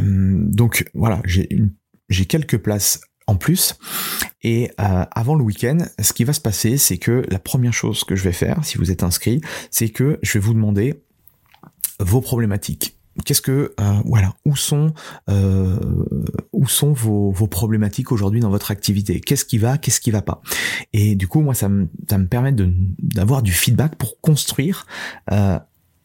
donc 0.03 0.85
voilà, 0.95 1.23
j'ai 1.25 2.27
quelques 2.27 2.59
places 2.59 3.01
en 3.33 3.37
plus. 3.37 3.75
Et 4.43 4.71
euh, 4.81 5.05
avant 5.11 5.35
le 5.35 5.43
week-end, 5.43 5.79
ce 6.01 6.13
qui 6.13 6.25
va 6.25 6.33
se 6.33 6.41
passer, 6.41 6.77
c'est 6.77 6.99
que 6.99 7.25
la 7.29 7.39
première 7.39 7.73
chose 7.73 8.05
que 8.05 8.15
je 8.15 8.25
vais 8.25 8.33
faire, 8.33 8.65
si 8.65 8.79
vous 8.79 8.91
êtes 8.91 9.03
inscrit, 9.03 9.41
c'est 9.71 9.89
que 9.89 10.19
je 10.23 10.35
vais 10.35 10.41
vous 10.41 10.55
demander 10.55 11.03
vos 11.99 12.21
problématiques. 12.21 12.97
qu'est-ce 13.25 13.43
que 13.43 13.75
euh, 13.79 13.93
voilà 14.07 14.35
où 14.45 14.57
sont 14.57 14.95
euh, 15.29 15.79
où 16.53 16.67
sont 16.67 16.93
vos, 16.93 17.31
vos 17.31 17.47
problématiques 17.47 18.11
aujourd'hui 18.11 18.41
dans 18.41 18.51
votre 18.51 18.71
activité? 18.71 19.21
Qu'est-ce 19.21 19.45
qui 19.45 19.59
va 19.59 19.79
qu'est-ce 19.79 20.01
qui 20.01 20.11
va 20.11 20.23
pas? 20.23 20.43
Et 20.93 21.15
du 21.15 21.29
coup 21.29 21.41
moi 21.41 21.55
ça 21.55 21.69
me 21.69 21.89
ça 22.09 22.19
me 22.19 22.27
permet 22.27 22.53
de 22.53 22.73
d'avoir 22.99 23.43
du 23.43 23.53
feedback 23.53 23.97
pour 23.97 24.21
construire 24.21 24.87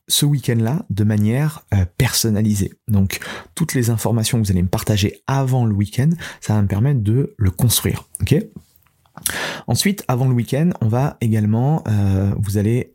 ce 0.08 0.26
week-end-là 0.26 0.86
de 0.90 1.04
manière 1.04 1.64
euh, 1.74 1.86
personnalisée. 1.98 2.74
Donc 2.88 3.20
toutes 3.56 3.74
les 3.74 3.90
informations 3.90 4.40
que 4.40 4.46
vous 4.46 4.52
allez 4.52 4.64
me 4.64 4.68
partager 4.68 5.22
avant 5.28 5.66
le 5.66 5.74
week-end, 5.74 6.10
ça 6.42 6.54
va 6.54 6.62
me 6.62 6.68
permettre 6.68 7.02
de 7.02 7.36
le 7.38 7.52
construire. 7.52 8.06
Ok? 8.22 8.36
Ensuite, 9.68 10.04
avant 10.08 10.28
le 10.28 10.34
week-end, 10.34 10.70
on 10.82 10.88
va 10.88 11.18
également, 11.22 11.84
euh, 11.88 12.32
vous 12.38 12.58
allez 12.58 12.94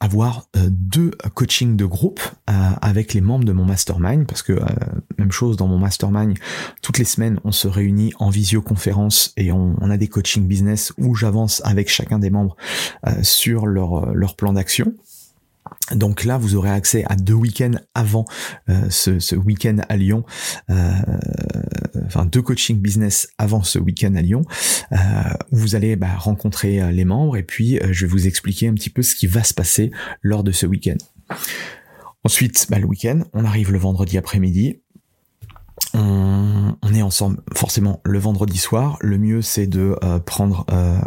avoir 0.00 0.46
euh, 0.56 0.68
deux 0.70 1.10
coachings 1.34 1.76
de 1.76 1.84
groupe 1.84 2.20
avec 2.46 3.14
les 3.14 3.20
membres 3.20 3.44
de 3.44 3.52
mon 3.52 3.64
mastermind 3.64 4.24
parce 4.26 4.42
que 4.42 4.60
même 5.18 5.32
chose 5.32 5.56
dans 5.56 5.66
mon 5.66 5.78
mastermind 5.78 6.38
toutes 6.82 6.98
les 6.98 7.04
semaines 7.04 7.40
on 7.44 7.50
se 7.50 7.66
réunit 7.66 8.12
en 8.20 8.30
visioconférence 8.30 9.32
et 9.36 9.50
on, 9.50 9.76
a 9.82 9.96
des 9.96 10.06
coachings 10.06 10.46
business 10.46 10.92
où 10.98 11.16
j'avance 11.16 11.60
avec 11.64 11.90
chacun 11.90 12.20
des 12.20 12.30
membres 12.30 12.56
sur 13.22 13.66
leur 13.66 14.36
plan 14.36 14.52
d'action 14.52 14.94
donc 15.94 16.24
là, 16.24 16.38
vous 16.38 16.54
aurez 16.54 16.70
accès 16.70 17.04
à 17.06 17.16
deux 17.16 17.34
week-ends 17.34 17.74
avant 17.94 18.24
euh, 18.68 18.88
ce, 18.90 19.18
ce 19.18 19.36
week-end 19.36 19.76
à 19.88 19.96
Lyon, 19.96 20.24
euh, 20.70 20.92
enfin 22.06 22.26
deux 22.26 22.42
coaching 22.42 22.80
business 22.80 23.28
avant 23.38 23.62
ce 23.62 23.78
week-end 23.78 24.14
à 24.14 24.22
Lyon, 24.22 24.42
euh, 24.92 24.96
où 25.52 25.56
vous 25.56 25.74
allez 25.74 25.96
bah, 25.96 26.14
rencontrer 26.16 26.80
euh, 26.80 26.90
les 26.90 27.04
membres 27.04 27.36
et 27.36 27.42
puis 27.42 27.78
je 27.90 28.06
vais 28.06 28.10
vous 28.10 28.26
expliquer 28.26 28.68
un 28.68 28.74
petit 28.74 28.90
peu 28.90 29.02
ce 29.02 29.14
qui 29.14 29.26
va 29.26 29.42
se 29.42 29.54
passer 29.54 29.90
lors 30.22 30.44
de 30.44 30.52
ce 30.52 30.66
week-end. 30.66 30.96
Ensuite, 32.24 32.66
bah, 32.68 32.78
le 32.78 32.86
week-end, 32.86 33.20
on 33.32 33.44
arrive 33.44 33.72
le 33.72 33.78
vendredi 33.78 34.18
après-midi 34.18 34.80
on, 35.94 36.74
est 36.94 37.02
ensemble 37.02 37.40
forcément 37.54 38.00
le 38.04 38.18
vendredi 38.18 38.58
soir. 38.58 38.96
Le 39.00 39.18
mieux 39.18 39.42
c'est 39.42 39.66
de 39.66 39.96
euh, 40.02 40.18
prendre 40.18 40.64
euh, 40.70 40.98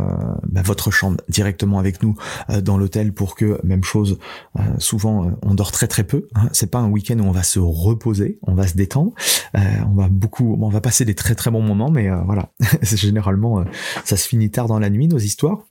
bah, 0.47 0.61
votre 0.63 0.91
chambre 0.91 1.17
directement 1.29 1.79
avec 1.79 2.03
nous 2.03 2.15
euh, 2.49 2.61
dans 2.61 2.77
l'hôtel 2.77 3.13
pour 3.13 3.35
que 3.35 3.59
même 3.63 3.83
chose. 3.83 4.17
souvent 4.77 5.31
on 5.41 5.53
dort 5.53 5.71
très 5.71 5.87
très 5.87 6.03
peu. 6.03 6.27
Hein. 6.35 6.49
C'est 6.53 6.69
pas 6.69 6.79
un 6.79 6.89
week-end 6.89 7.19
où 7.19 7.23
on 7.23 7.31
va 7.31 7.43
se 7.43 7.59
reposer, 7.59 8.39
on 8.43 8.53
va 8.53 8.67
se 8.67 8.75
détendre. 8.75 9.11
on 9.53 9.93
va 9.93 10.07
beaucoup, 10.09 10.57
on 10.59 10.69
va 10.69 10.81
passer 10.81 11.05
des 11.05 11.15
très 11.15 11.35
très 11.35 11.51
bons 11.51 11.61
moments, 11.61 11.91
mais 11.91 12.09
voilà, 12.25 12.49
généralement 12.81 13.63
ça 14.05 14.17
se 14.17 14.27
finit 14.27 14.51
tard 14.51 14.67
dans 14.67 14.79
la 14.79 14.89
nuit 14.89 15.07
nos 15.07 15.19
histoires. 15.19 15.63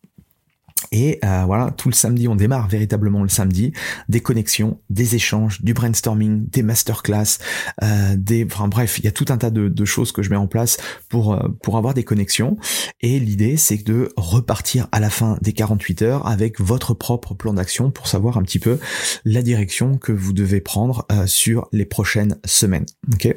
Et 0.93 1.19
euh, 1.25 1.45
voilà, 1.47 1.71
tout 1.71 1.89
le 1.89 1.95
samedi, 1.95 2.29
on 2.29 2.35
démarre 2.35 2.69
véritablement 2.69 3.23
le 3.23 3.29
samedi, 3.29 3.73
des 4.09 4.21
connexions, 4.21 4.81
des 4.91 5.15
échanges, 5.15 5.63
du 5.63 5.75
brainstorming, 5.75 6.49
des 6.49 6.63
masterclass, 6.63 7.39
euh, 7.83 8.17
des, 8.17 8.45
enfin 8.45 8.69
bref, 8.69 8.99
il 8.99 9.05
y 9.05 9.09
a 9.09 9.13
tout 9.13 9.27
un 9.29 9.37
tas 9.37 9.51
de, 9.51 9.85
choses 9.85 10.13
que 10.13 10.23
je 10.23 10.31
mets 10.31 10.37
en 10.37 10.47
place 10.47 10.79
pour 11.09 11.35
euh, 11.35 11.49
pour 11.63 11.77
avoir 11.77 11.95
des 11.95 12.05
connexions. 12.05 12.57
Et 13.01 13.19
l'idée, 13.19 13.57
c'est 13.57 13.85
de 13.85 14.13
repartir 14.17 14.89
à 14.93 15.01
la 15.01 15.11
fin 15.11 15.39
des 15.41 15.53
48 15.53 16.03
heures 16.03 16.27
avec 16.27 16.61
votre 16.61 16.95
propre 16.95 17.35
plan 17.35 17.55
d'action 17.55 17.91
pour 17.91 18.07
savoir 18.07 18.37
un 18.37 18.43
petit 18.43 18.59
peu 18.59 18.79
la 19.25 19.43
direction 19.43 19.97
que 19.97 20.13
vous 20.13 20.33
devez 20.33 20.61
prendre 20.61 21.07
sur 21.27 21.69
les 21.73 21.87
prochaines 21.87 22.37
semaines. 22.45 22.87
Ok? 23.13 23.35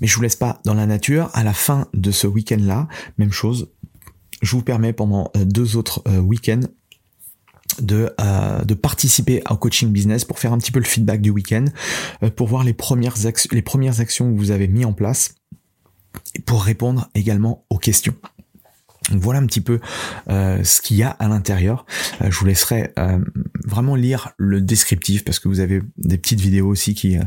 Mais 0.00 0.06
je 0.06 0.16
vous 0.16 0.22
laisse 0.22 0.36
pas 0.36 0.60
dans 0.64 0.74
la 0.74 0.86
nature. 0.86 1.30
À 1.32 1.44
la 1.44 1.52
fin 1.52 1.86
de 1.94 2.10
ce 2.10 2.26
week-end-là, 2.26 2.88
même 3.18 3.32
chose, 3.32 3.68
je 4.42 4.50
vous 4.52 4.62
permets 4.62 4.92
pendant 4.92 5.30
euh, 5.36 5.44
deux 5.44 5.76
autres 5.76 6.02
euh, 6.08 6.18
week-ends 6.18 6.60
de, 7.80 8.12
euh, 8.20 8.64
de 8.64 8.74
participer 8.74 9.42
au 9.50 9.56
coaching 9.56 9.90
business 9.90 10.24
pour 10.24 10.38
faire 10.38 10.52
un 10.52 10.58
petit 10.58 10.70
peu 10.70 10.78
le 10.78 10.84
feedback 10.84 11.20
du 11.20 11.30
week-end, 11.30 11.64
pour 12.36 12.46
voir 12.46 12.62
les 12.62 12.74
premières, 12.74 13.16
les 13.50 13.62
premières 13.62 14.00
actions 14.00 14.32
que 14.32 14.38
vous 14.38 14.52
avez 14.52 14.68
mis 14.68 14.84
en 14.84 14.92
place 14.92 15.34
et 16.36 16.40
pour 16.40 16.62
répondre 16.62 17.08
également 17.16 17.64
aux 17.70 17.78
questions. 17.78 18.14
Voilà 19.10 19.40
un 19.40 19.46
petit 19.46 19.60
peu 19.60 19.80
ce 20.28 20.80
qu'il 20.80 20.98
y 20.98 21.02
a 21.02 21.10
à 21.10 21.26
l'intérieur. 21.26 21.84
je 22.20 22.38
vous 22.38 22.46
laisserai 22.46 22.94
vraiment 23.64 23.96
lire 23.96 24.30
le 24.36 24.60
descriptif 24.60 25.24
parce 25.24 25.40
que 25.40 25.48
vous 25.48 25.58
avez 25.58 25.82
des 25.96 26.16
petites 26.16 26.40
vidéos 26.40 26.68
aussi 26.68 26.94
qui 26.94 27.18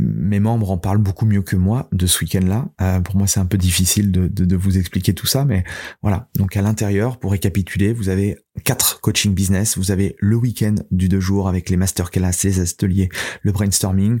mes 0.00 0.40
membres 0.40 0.70
en 0.70 0.78
parlent 0.78 0.98
beaucoup 0.98 1.26
mieux 1.26 1.42
que 1.42 1.56
moi 1.56 1.88
de 1.92 2.06
ce 2.06 2.24
week-end-là. 2.24 2.68
Euh, 2.80 3.00
pour 3.00 3.16
moi, 3.16 3.26
c'est 3.26 3.40
un 3.40 3.46
peu 3.46 3.58
difficile 3.58 4.10
de, 4.10 4.56
vous 4.56 4.78
expliquer 4.78 5.14
tout 5.14 5.26
ça, 5.26 5.44
mais 5.44 5.64
voilà. 6.02 6.28
Donc 6.36 6.56
à 6.56 6.62
l'intérieur, 6.62 7.18
pour 7.18 7.32
récapituler, 7.32 7.92
vous 7.92 8.08
avez 8.08 8.38
quatre 8.64 9.00
coaching 9.00 9.34
business. 9.34 9.78
Vous 9.78 9.90
avez 9.90 10.16
le 10.18 10.36
week-end 10.36 10.74
du 10.90 11.08
deux 11.08 11.20
jours 11.20 11.48
avec 11.48 11.70
les 11.70 11.76
masterclass, 11.76 12.32
les 12.44 12.60
ateliers, 12.60 13.08
le 13.42 13.52
brainstorming. 13.52 14.20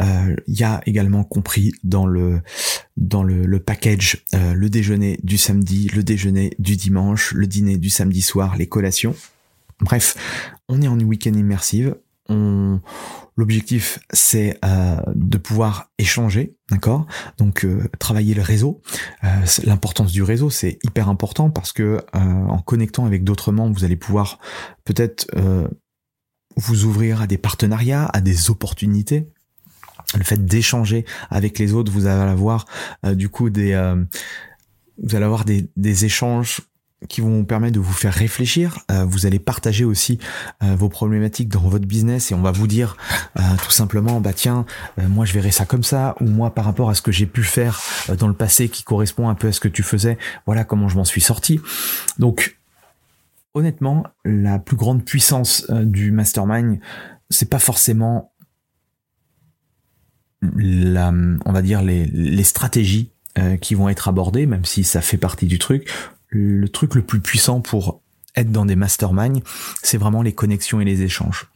Euh, 0.00 0.36
il 0.46 0.58
y 0.58 0.64
a 0.64 0.80
également 0.86 1.24
compris 1.24 1.72
dans 1.84 2.06
le 2.06 2.40
dans 2.96 3.22
le, 3.22 3.46
le 3.46 3.60
package 3.60 4.24
euh, 4.34 4.52
le 4.54 4.68
déjeuner 4.68 5.18
du 5.22 5.38
samedi, 5.38 5.88
le 5.94 6.02
déjeuner 6.02 6.52
du 6.58 6.76
dimanche, 6.76 7.32
le 7.32 7.46
dîner 7.46 7.78
du 7.78 7.90
samedi 7.90 8.20
soir, 8.20 8.56
les 8.56 8.66
collations. 8.66 9.14
Bref, 9.80 10.16
on 10.68 10.80
est 10.80 10.88
en 10.88 10.98
week-end 11.00 11.32
immersive. 11.32 11.96
L'objectif, 13.36 13.98
c'est 14.12 14.58
euh, 14.64 14.96
de 15.14 15.38
pouvoir 15.38 15.90
échanger, 15.98 16.54
d'accord? 16.70 17.06
Donc 17.38 17.64
euh, 17.64 17.88
travailler 17.98 18.34
le 18.34 18.42
réseau. 18.42 18.82
Euh, 19.24 19.28
l'importance 19.64 20.12
du 20.12 20.22
réseau, 20.22 20.50
c'est 20.50 20.78
hyper 20.84 21.08
important 21.08 21.48
parce 21.48 21.72
que 21.72 22.00
en 22.12 22.58
connectant 22.58 23.06
avec 23.06 23.24
d'autres 23.24 23.50
membres, 23.50 23.74
vous 23.74 23.84
allez 23.84 23.96
pouvoir 23.96 24.38
peut-être 24.84 25.26
vous 26.56 26.84
ouvrir 26.84 27.22
à 27.22 27.26
des 27.26 27.38
partenariats, 27.38 28.04
à 28.12 28.20
des 28.20 28.50
opportunités. 28.50 29.28
Le 30.14 30.24
fait 30.24 30.44
d'échanger 30.44 31.06
avec 31.30 31.58
les 31.58 31.72
autres, 31.72 31.90
vous 31.90 32.06
allez 32.06 32.30
avoir 32.30 32.66
du 33.14 33.30
coup 33.30 33.48
des 33.48 33.72
vous 35.02 35.16
allez 35.16 35.24
avoir 35.24 35.44
des 35.46 36.04
échanges 36.04 36.60
qui 37.08 37.20
vont 37.20 37.44
permettre 37.44 37.74
de 37.74 37.80
vous 37.80 37.92
faire 37.92 38.12
réfléchir. 38.12 38.78
Euh, 38.90 39.04
vous 39.04 39.26
allez 39.26 39.38
partager 39.38 39.84
aussi 39.84 40.18
euh, 40.62 40.74
vos 40.74 40.88
problématiques 40.88 41.48
dans 41.48 41.60
votre 41.60 41.86
business 41.86 42.30
et 42.30 42.34
on 42.34 42.42
va 42.42 42.52
vous 42.52 42.66
dire 42.66 42.96
euh, 43.38 43.42
tout 43.64 43.70
simplement, 43.70 44.20
bah 44.20 44.32
tiens, 44.32 44.64
moi 44.98 45.24
je 45.24 45.32
verrai 45.32 45.50
ça 45.50 45.64
comme 45.64 45.82
ça, 45.82 46.14
ou 46.20 46.26
moi 46.26 46.54
par 46.54 46.64
rapport 46.64 46.90
à 46.90 46.94
ce 46.94 47.02
que 47.02 47.12
j'ai 47.12 47.26
pu 47.26 47.42
faire 47.42 47.80
dans 48.18 48.28
le 48.28 48.34
passé 48.34 48.68
qui 48.68 48.82
correspond 48.82 49.28
un 49.28 49.34
peu 49.34 49.48
à 49.48 49.52
ce 49.52 49.60
que 49.60 49.68
tu 49.68 49.82
faisais, 49.82 50.18
voilà 50.46 50.64
comment 50.64 50.88
je 50.88 50.96
m'en 50.96 51.04
suis 51.04 51.20
sorti. 51.20 51.60
Donc 52.18 52.58
honnêtement, 53.54 54.04
la 54.24 54.58
plus 54.58 54.76
grande 54.76 55.04
puissance 55.04 55.70
du 55.70 56.10
mastermind, 56.10 56.78
c'est 57.30 57.48
pas 57.48 57.58
forcément 57.58 58.32
la, 60.56 61.12
on 61.44 61.52
va 61.52 61.62
dire 61.62 61.82
les 61.82 62.44
stratégies 62.44 63.12
qui 63.60 63.74
vont 63.74 63.88
être 63.88 64.08
abordées, 64.08 64.46
même 64.46 64.64
si 64.64 64.84
ça 64.84 65.00
fait 65.00 65.16
partie 65.16 65.46
du 65.46 65.58
truc 65.58 65.88
le 66.32 66.68
truc 66.68 66.94
le 66.94 67.02
plus 67.02 67.20
puissant 67.20 67.60
pour 67.60 68.00
être 68.34 68.50
dans 68.50 68.64
des 68.64 68.76
masterminds, 68.76 69.42
c'est 69.82 69.98
vraiment 69.98 70.22
les 70.22 70.32
connexions 70.32 70.80
et 70.80 70.84
les 70.84 71.02
échanges. 71.02 71.50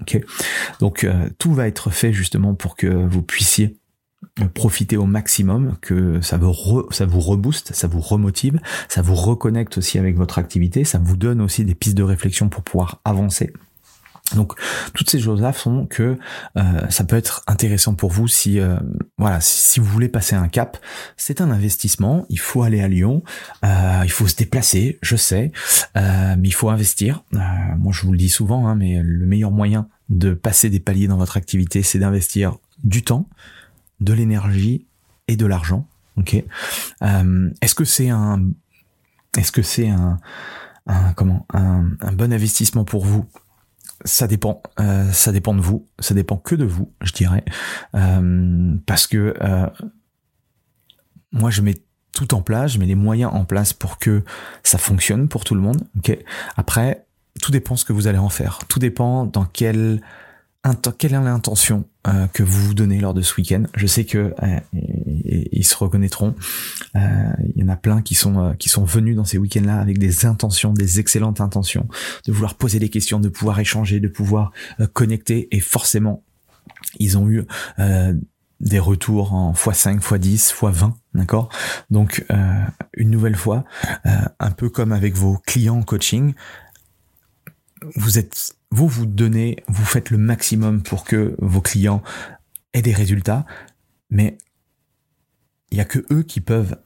Donc 0.80 1.04
euh, 1.04 1.28
tout 1.38 1.54
va 1.54 1.66
être 1.66 1.90
fait 1.90 2.12
justement 2.12 2.54
pour 2.54 2.76
que 2.76 2.86
vous 2.86 3.22
puissiez 3.22 3.76
profiter 4.54 4.96
au 4.96 5.06
maximum, 5.06 5.76
que 5.80 6.20
ça 6.20 6.36
vous, 6.36 6.86
ça 6.90 7.06
vous 7.06 7.20
rebooste, 7.20 7.74
ça 7.74 7.86
vous 7.86 8.00
remotive, 8.00 8.60
ça 8.88 9.00
vous 9.00 9.14
reconnecte 9.14 9.78
aussi 9.78 9.98
avec 9.98 10.16
votre 10.16 10.38
activité, 10.38 10.84
ça 10.84 10.98
vous 10.98 11.16
donne 11.16 11.40
aussi 11.40 11.64
des 11.64 11.74
pistes 11.74 11.96
de 11.96 12.02
réflexion 12.02 12.48
pour 12.48 12.62
pouvoir 12.62 13.00
avancer. 13.04 13.52
Donc 14.34 14.54
toutes 14.92 15.08
ces 15.08 15.20
choses-là 15.20 15.52
font 15.52 15.86
que 15.86 16.18
euh, 16.56 16.90
ça 16.90 17.04
peut 17.04 17.16
être 17.16 17.42
intéressant 17.46 17.94
pour 17.94 18.10
vous 18.10 18.26
si 18.26 18.58
euh, 18.58 18.76
voilà 19.18 19.40
si, 19.40 19.78
vous 19.78 19.86
voulez 19.86 20.08
passer 20.08 20.34
un 20.34 20.48
cap. 20.48 20.78
C'est 21.16 21.40
un 21.40 21.50
investissement. 21.50 22.26
Il 22.28 22.40
faut 22.40 22.62
aller 22.62 22.80
à 22.80 22.88
Lyon. 22.88 23.22
Euh, 23.64 24.00
il 24.04 24.10
faut 24.10 24.26
se 24.26 24.34
déplacer. 24.34 24.98
Je 25.02 25.16
sais, 25.16 25.52
mais 25.94 26.48
il 26.48 26.54
faut 26.54 26.70
investir. 26.70 27.22
moi 27.32 27.92
je 27.92 28.02
vous 28.02 28.12
le 28.12 28.18
dis 28.18 28.28
souvent, 28.28 28.66
hein, 28.66 28.74
mais 28.74 29.00
le 29.02 29.26
meilleur 29.26 29.50
moyen 29.50 29.88
de 30.08 30.34
passer 30.34 30.70
des 30.70 30.80
paliers 30.80 31.08
dans 31.08 31.16
votre 31.16 31.36
activité, 31.36 31.82
c'est 31.82 31.98
d'investir 31.98 32.56
du 32.84 33.02
temps, 33.02 33.28
de 34.00 34.12
l'énergie 34.12 34.86
et 35.28 35.36
de 35.36 35.46
l'argent. 35.46 35.86
Ok. 36.16 36.34
est-ce 37.02 37.74
que 37.74 37.84
c'est 37.84 38.08
un 38.08 38.42
est-ce 39.36 39.52
que 39.52 39.62
c'est 39.62 39.88
un, 39.88 40.18
un 40.86 41.12
comment 41.12 41.46
un, 41.52 41.90
un 42.00 42.12
bon 42.12 42.32
investissement 42.32 42.84
pour 42.84 43.04
vous? 43.04 43.26
Ça 44.06 44.26
dépend, 44.26 44.62
euh, 44.80 45.10
ça 45.12 45.32
dépend 45.32 45.54
de 45.54 45.60
vous, 45.60 45.88
ça 45.98 46.14
dépend 46.14 46.36
que 46.36 46.54
de 46.54 46.64
vous, 46.64 46.92
je 47.02 47.12
dirais, 47.12 47.44
euh, 47.94 48.74
parce 48.86 49.06
que 49.06 49.34
euh, 49.42 49.66
moi 51.32 51.50
je 51.50 51.60
mets 51.60 51.74
tout 52.12 52.34
en 52.34 52.40
place, 52.40 52.72
je 52.72 52.78
mets 52.78 52.86
les 52.86 52.94
moyens 52.94 53.30
en 53.34 53.44
place 53.44 53.72
pour 53.72 53.98
que 53.98 54.24
ça 54.62 54.78
fonctionne 54.78 55.28
pour 55.28 55.44
tout 55.44 55.54
le 55.54 55.60
monde. 55.60 55.82
Ok? 55.98 56.16
Après, 56.56 57.06
tout 57.42 57.52
dépend 57.52 57.76
ce 57.76 57.84
que 57.84 57.92
vous 57.92 58.06
allez 58.06 58.18
en 58.18 58.30
faire, 58.30 58.60
tout 58.68 58.78
dépend 58.78 59.26
dans 59.26 59.44
quelle 59.44 60.00
quelle 60.74 61.14
est 61.14 61.20
l'intention 61.20 61.84
euh, 62.06 62.26
que 62.28 62.42
vous 62.42 62.66
vous 62.66 62.74
donnez 62.74 63.00
lors 63.00 63.14
de 63.14 63.22
ce 63.22 63.34
week-end? 63.36 63.64
Je 63.74 63.86
sais 63.86 64.04
que 64.04 64.34
euh, 64.42 64.60
ils 64.72 65.64
se 65.64 65.76
reconnaîtront. 65.76 66.34
Euh, 66.94 67.30
il 67.54 67.62
y 67.62 67.64
en 67.64 67.68
a 67.68 67.76
plein 67.76 68.02
qui 68.02 68.14
sont 68.14 68.54
qui 68.58 68.68
sont 68.68 68.84
venus 68.84 69.16
dans 69.16 69.24
ces 69.24 69.38
week-ends-là 69.38 69.78
avec 69.78 69.98
des 69.98 70.26
intentions, 70.26 70.72
des 70.72 71.00
excellentes 71.00 71.40
intentions, 71.40 71.88
de 72.26 72.32
vouloir 72.32 72.54
poser 72.54 72.78
des 72.78 72.88
questions, 72.88 73.20
de 73.20 73.28
pouvoir 73.28 73.60
échanger, 73.60 74.00
de 74.00 74.08
pouvoir 74.08 74.52
connecter, 74.92 75.48
et 75.54 75.60
forcément, 75.60 76.22
ils 76.98 77.18
ont 77.18 77.28
eu 77.28 77.44
des 78.60 78.78
retours 78.78 79.34
en 79.34 79.52
x5, 79.52 80.00
x10, 80.00 80.54
x20, 80.54 80.92
d'accord? 81.14 81.50
Donc 81.90 82.24
une 82.94 83.10
nouvelle 83.10 83.36
fois, 83.36 83.64
un 84.04 84.50
peu 84.50 84.68
comme 84.68 84.92
avec 84.92 85.14
vos 85.14 85.38
clients 85.46 85.78
en 85.78 85.82
coaching, 85.82 86.34
vous 87.94 88.18
êtes 88.18 88.55
vous 88.70 88.88
vous 88.88 89.06
donnez, 89.06 89.56
vous 89.68 89.84
faites 89.84 90.10
le 90.10 90.18
maximum 90.18 90.82
pour 90.82 91.04
que 91.04 91.36
vos 91.38 91.60
clients 91.60 92.02
aient 92.72 92.82
des 92.82 92.92
résultats, 92.92 93.46
mais 94.10 94.38
il 95.70 95.78
y 95.78 95.80
a 95.80 95.84
que 95.84 96.04
eux 96.12 96.22
qui 96.22 96.40
peuvent 96.40 96.76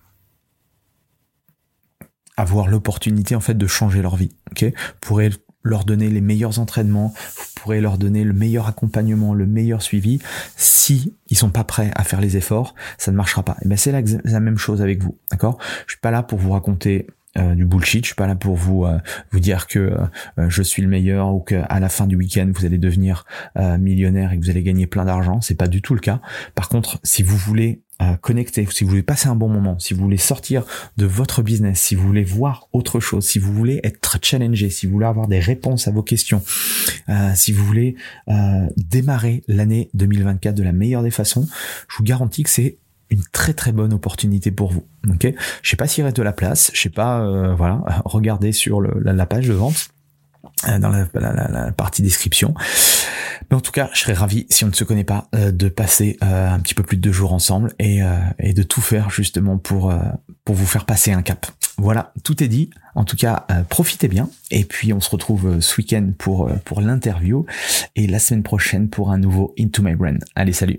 avoir 2.37 2.69
l'opportunité 2.69 3.35
en 3.35 3.41
fait 3.41 3.55
de 3.55 3.67
changer 3.67 4.03
leur 4.03 4.17
vie. 4.17 4.35
Ok, 4.51 4.65
vous 4.65 4.73
pourrez 5.01 5.31
leur 5.63 5.85
donner 5.85 6.09
les 6.09 6.23
meilleurs 6.23 6.59
entraînements, 6.59 7.13
vous 7.37 7.45
pourrez 7.55 7.83
leur 7.83 7.99
donner 7.99 8.25
le 8.25 8.33
meilleur 8.33 8.67
accompagnement, 8.67 9.35
le 9.35 9.47
meilleur 9.47 9.83
suivi. 9.83 10.19
Si 10.57 11.17
ils 11.29 11.37
sont 11.37 11.51
pas 11.51 11.65
prêts 11.65 11.91
à 11.95 12.05
faire 12.05 12.21
les 12.21 12.39
efforts, 12.39 12.75
ça 12.97 13.11
ne 13.11 13.17
marchera 13.17 13.43
pas. 13.43 13.57
Et 13.63 13.69
ben 13.69 13.77
c'est 13.77 13.93
la, 13.93 14.01
la 14.25 14.41
même 14.41 14.57
chose 14.57 14.81
avec 14.81 15.03
vous, 15.03 15.19
d'accord? 15.31 15.59
Je 15.87 15.93
suis 15.93 16.01
pas 16.01 16.11
là 16.11 16.23
pour 16.23 16.39
vous 16.39 16.53
raconter 16.53 17.07
euh, 17.39 17.55
du 17.55 17.65
bullshit. 17.65 18.05
Je 18.05 18.09
suis 18.09 18.17
pas 18.17 18.27
là 18.27 18.35
pour 18.35 18.57
vous 18.57 18.85
euh, 18.85 18.99
vous 19.31 19.39
dire 19.39 19.69
que 19.69 19.79
euh, 19.79 20.49
je 20.49 20.63
suis 20.65 20.83
le 20.83 20.89
meilleur 20.89 21.33
ou 21.33 21.39
qu'à 21.39 21.79
la 21.79 21.89
fin 21.89 22.09
du 22.09 22.17
week-end 22.17 22.51
vous 22.53 22.65
allez 22.65 22.79
devenir 22.79 23.25
millionnaire 23.79 24.33
et 24.33 24.39
que 24.39 24.45
vous 24.45 24.51
allez 24.51 24.65
gagner 24.65 24.89
plein 24.89 25.05
d'argent. 25.05 25.41
C'est 25.41 25.55
pas 25.55 25.69
du 25.69 25.81
tout 25.81 25.95
le 25.95 26.01
cas. 26.01 26.21
Par 26.57 26.69
contre, 26.69 26.99
si 27.05 27.23
vous 27.23 27.37
voulez 27.37 27.83
connecter, 28.21 28.67
si 28.71 28.83
vous 28.83 28.91
voulez 28.91 29.03
passer 29.03 29.29
un 29.29 29.37
bon 29.37 29.49
moment, 29.49 29.79
si 29.79 29.95
vous 29.95 30.01
voulez 30.01 30.17
sortir 30.17 30.65
de 30.97 31.07
votre 31.07 31.43
business, 31.43 31.81
si 31.81 31.95
vous 31.95 32.07
voulez 32.07 32.25
voir 32.25 32.69
autre 32.73 32.99
chose, 32.99 33.27
si 33.27 33.39
vous 33.39 33.53
voulez 33.53 33.81
être 33.85 34.19
challengé, 34.23 34.71
si 34.71 34.87
vous 34.87 34.95
voulez 34.95 35.07
avoir 35.07 35.29
des 35.29 35.39
réponses 35.39 35.87
à 35.87 35.91
vos 35.91 36.03
questions, 36.03 36.43
si 37.35 37.53
vous 37.53 37.65
voulez 37.65 37.97
démarrer 38.77 39.45
l'année 39.47 39.91
2024 39.95 40.55
de 40.55 40.63
la 40.63 40.73
meilleure 40.73 41.03
des 41.03 41.11
façons, 41.11 41.47
je 41.89 41.97
vous 41.99 42.05
garantis 42.05 42.43
que 42.43 42.51
c'est 42.51 42.79
une 43.11 43.23
très 43.33 43.53
très 43.53 43.73
bonne 43.73 43.93
opportunité 43.93 44.51
pour 44.51 44.73
vous. 44.73 44.87
Ok, 45.09 45.33
je 45.63 45.71
sais 45.71 45.77
pas 45.77 45.87
s'il 45.87 46.05
reste 46.05 46.17
de 46.17 46.23
la 46.23 46.33
place, 46.33 46.71
je 46.75 46.81
sais 46.81 46.91
pas, 46.91 47.21
euh, 47.21 47.55
voilà, 47.55 47.83
regardez 48.05 48.53
sur 48.53 48.81
la, 48.81 49.27
page 49.27 49.49
de 49.49 49.55
vente 49.55 49.89
euh, 50.69 50.79
dans 50.79 50.91
la, 50.91 51.73
partie 51.73 52.03
description. 52.03 52.55
Mais 53.51 53.57
en 53.57 53.61
tout 53.61 53.73
cas, 53.73 53.91
je 53.95 54.01
serais 54.01 54.13
ravi, 54.13 54.47
si 54.49 54.65
on 54.65 54.69
ne 54.69 54.73
se 54.73 54.85
connaît 54.85 55.05
pas, 55.05 55.29
euh, 55.35 55.51
de 55.51 55.69
passer 55.69 56.19
un 56.21 56.61
petit 56.61 56.75
peu 56.75 56.83
plus 56.83 56.99
de 56.99 57.03
deux 57.03 57.13
jours 57.13 57.33
ensemble 57.33 57.73
et, 57.79 58.01
et 58.39 58.53
de 58.53 58.63
tout 58.63 58.81
faire 58.81 59.11
justement 59.11 59.59
pour, 59.59 59.93
pour 60.45 60.55
vous 60.55 60.67
faire 60.67 60.85
passer 60.85 61.13
un 61.13 61.23
cap. 61.23 61.47
Voilà, 61.79 62.13
tout 62.23 62.45
est 62.45 62.49
dit. 62.49 62.71
En 62.95 63.05
tout 63.05 63.17
cas, 63.17 63.47
profitez 63.69 64.09
bien. 64.09 64.29
Et 64.51 64.65
puis, 64.65 64.93
on 64.93 65.01
se 65.01 65.11
retrouve 65.11 65.61
ce 65.61 65.77
week-end 65.81 66.13
pour, 66.17 66.51
pour 66.65 66.81
l'interview 66.81 67.47
et 67.97 68.07
la 68.07 68.19
semaine 68.19 68.43
prochaine 68.43 68.89
pour 68.89 69.11
un 69.11 69.19
nouveau 69.19 69.55
Into 69.59 69.83
My 69.83 69.95
Brain. 69.95 70.19
Allez, 70.37 70.53
salut 70.53 70.79